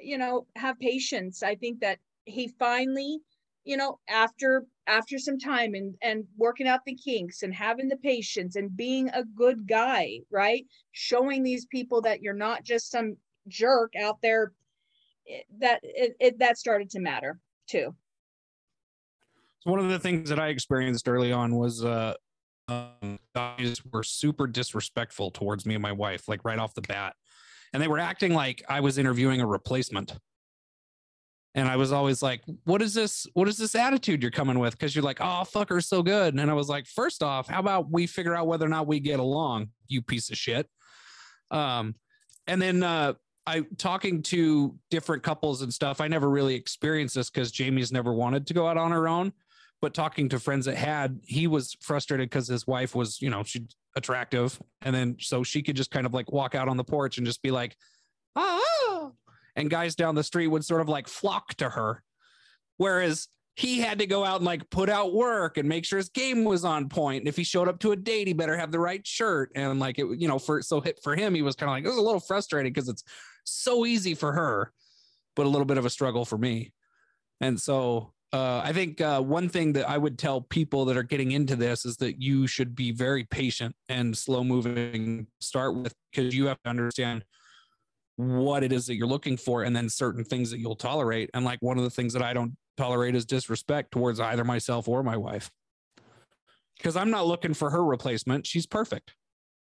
[0.02, 1.44] you know have patience.
[1.44, 3.20] I think that he finally
[3.68, 7.98] you know after after some time and and working out the kinks and having the
[7.98, 10.66] patience and being a good guy right?
[10.92, 14.52] Showing these people that you're not just some jerk out there
[15.30, 17.96] eh, that it, it that started to matter too.
[19.60, 22.14] So one of the things that I experienced early on was uh,
[22.68, 27.16] um, guys were super disrespectful towards me and my wife, like right off the bat,
[27.74, 30.14] and they were acting like I was interviewing a replacement.
[31.58, 33.28] And I was always like, "What is this?
[33.34, 36.34] What is this attitude you're coming with?" Because you're like, "Oh, fuck her so good."
[36.34, 39.00] And I was like, first off, how about we figure out whether or not we
[39.00, 40.70] get along, you piece of shit."
[41.52, 41.96] Um,
[42.46, 43.14] and then uh,
[43.46, 46.00] I talking to different couples and stuff.
[46.00, 49.34] I never really experienced this because Jamie's never wanted to go out on her own
[49.82, 53.44] but talking to friends that had, he was frustrated because his wife was, you know,
[53.44, 54.60] she attractive.
[54.82, 57.28] And then so she could just kind of like walk out on the porch and
[57.28, 57.76] just be like,
[58.36, 58.62] ah,
[59.58, 62.02] and guys down the street would sort of like flock to her.
[62.78, 66.10] Whereas he had to go out and like put out work and make sure his
[66.10, 67.22] game was on point.
[67.22, 69.52] And if he showed up to a date, he better have the right shirt.
[69.56, 71.84] And like it, you know, for so hit for him, he was kind of like,
[71.84, 73.04] it was a little frustrating because it's
[73.46, 74.72] so easy for her,
[75.36, 76.72] but a little bit of a struggle for me.
[77.42, 81.04] And so uh, I think uh, one thing that I would tell people that are
[81.04, 85.26] getting into this is that you should be very patient and slow moving.
[85.42, 87.24] Start with because you have to understand
[88.18, 91.30] what it is that you're looking for, and then certain things that you'll tolerate.
[91.34, 94.88] And like one of the things that I don't tolerate is disrespect towards either myself
[94.88, 95.50] or my wife,
[96.78, 98.46] because I'm not looking for her replacement.
[98.46, 99.14] She's perfect.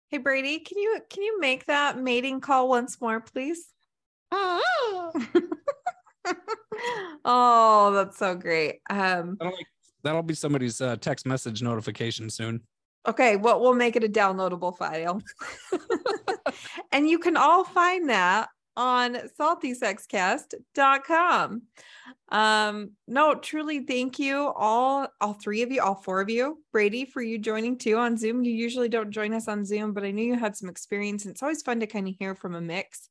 [0.10, 3.68] Hey Brady, can you can you make that mating call once more, please?
[4.32, 5.12] Oh.
[7.26, 8.80] oh, that's so great.
[8.90, 9.58] Um, that'll,
[10.04, 12.62] that'll be somebody's uh, text message notification soon.
[13.08, 15.22] Okay, well, we'll make it a downloadable file.
[16.92, 21.62] and you can all find that on saltysexcast.com.
[22.30, 26.62] Um, no, truly thank you all, all three of you, all four of you.
[26.74, 28.44] Brady, for you joining too on Zoom.
[28.44, 31.24] You usually don't join us on Zoom, but I knew you had some experience.
[31.24, 33.08] And it's always fun to kind of hear from a mix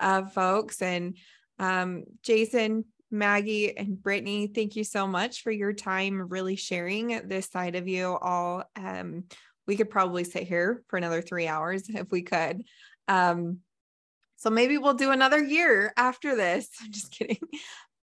[0.00, 0.80] of folks.
[0.80, 1.18] And
[1.58, 7.46] um, Jason, Maggie, and Brittany, thank you so much for your time really sharing this
[7.46, 8.64] side of you all.
[8.76, 9.24] Um,
[9.66, 12.64] we could probably sit here for another three hours if we could.
[13.08, 13.60] Um,
[14.36, 16.68] so maybe we'll do another year after this.
[16.82, 17.38] I'm just kidding.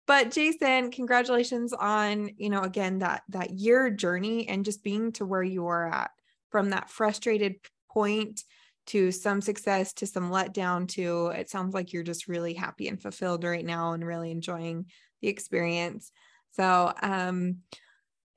[0.07, 5.25] But Jason, congratulations on, you know, again, that that year journey and just being to
[5.25, 6.11] where you are at
[6.49, 7.55] from that frustrated
[7.89, 8.43] point
[8.87, 13.01] to some success to some letdown to it sounds like you're just really happy and
[13.01, 14.85] fulfilled right now and really enjoying
[15.21, 16.11] the experience
[16.51, 17.57] so um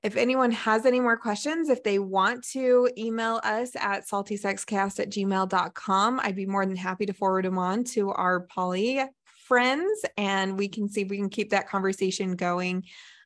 [0.05, 5.09] if anyone has any more questions, if they want to email us at saltysexcast at
[5.09, 9.01] gmail.com, I'd be more than happy to forward them on to our poly
[9.47, 12.83] friends and we can see if we can keep that conversation going.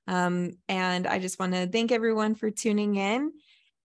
[0.08, 3.34] Um, and I just want to thank everyone for tuning in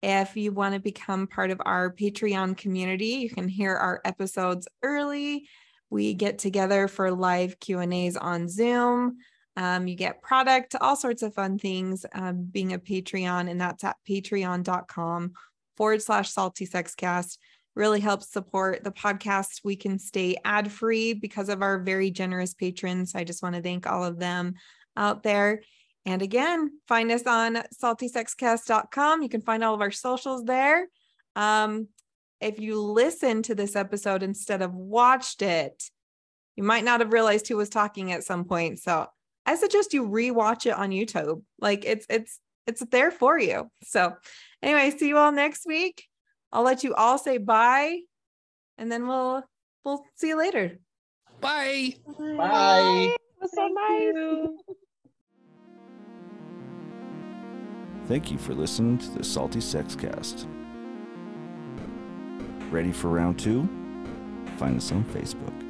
[0.06, 4.68] If you want to become part of our Patreon community, you can hear our episodes
[4.82, 5.48] early.
[5.88, 9.16] We get together for live Q&As on Zoom.
[9.56, 13.82] Um, you get product, all sorts of fun things um, being a Patreon, and that's
[13.82, 15.32] at patreon.com
[15.78, 17.38] forward slash salty sexcast.
[17.74, 19.62] Really helps support the podcast.
[19.64, 23.14] We can stay ad free because of our very generous patrons.
[23.14, 24.56] I just want to thank all of them
[24.98, 25.62] out there.
[26.06, 29.22] And again, find us on saltysexcast.com.
[29.22, 30.86] You can find all of our socials there.
[31.34, 31.88] Um,
[32.40, 35.82] if you listened to this episode instead of watched it,
[36.56, 38.80] you might not have realized who was talking at some point.
[38.80, 39.06] So
[39.46, 41.42] I suggest you rewatch it on YouTube.
[41.58, 43.70] Like it's it's it's there for you.
[43.82, 44.14] So
[44.62, 46.04] anyway, see you all next week.
[46.52, 48.00] I'll let you all say bye
[48.78, 49.42] and then we'll
[49.84, 50.78] we'll see you later.
[51.40, 51.94] Bye.
[52.18, 53.14] Bye.
[53.14, 54.76] It was so nice.
[58.06, 60.46] Thank you for listening to the Salty Sex Cast.
[62.70, 63.62] Ready for round two?
[64.58, 65.63] Find us on Facebook.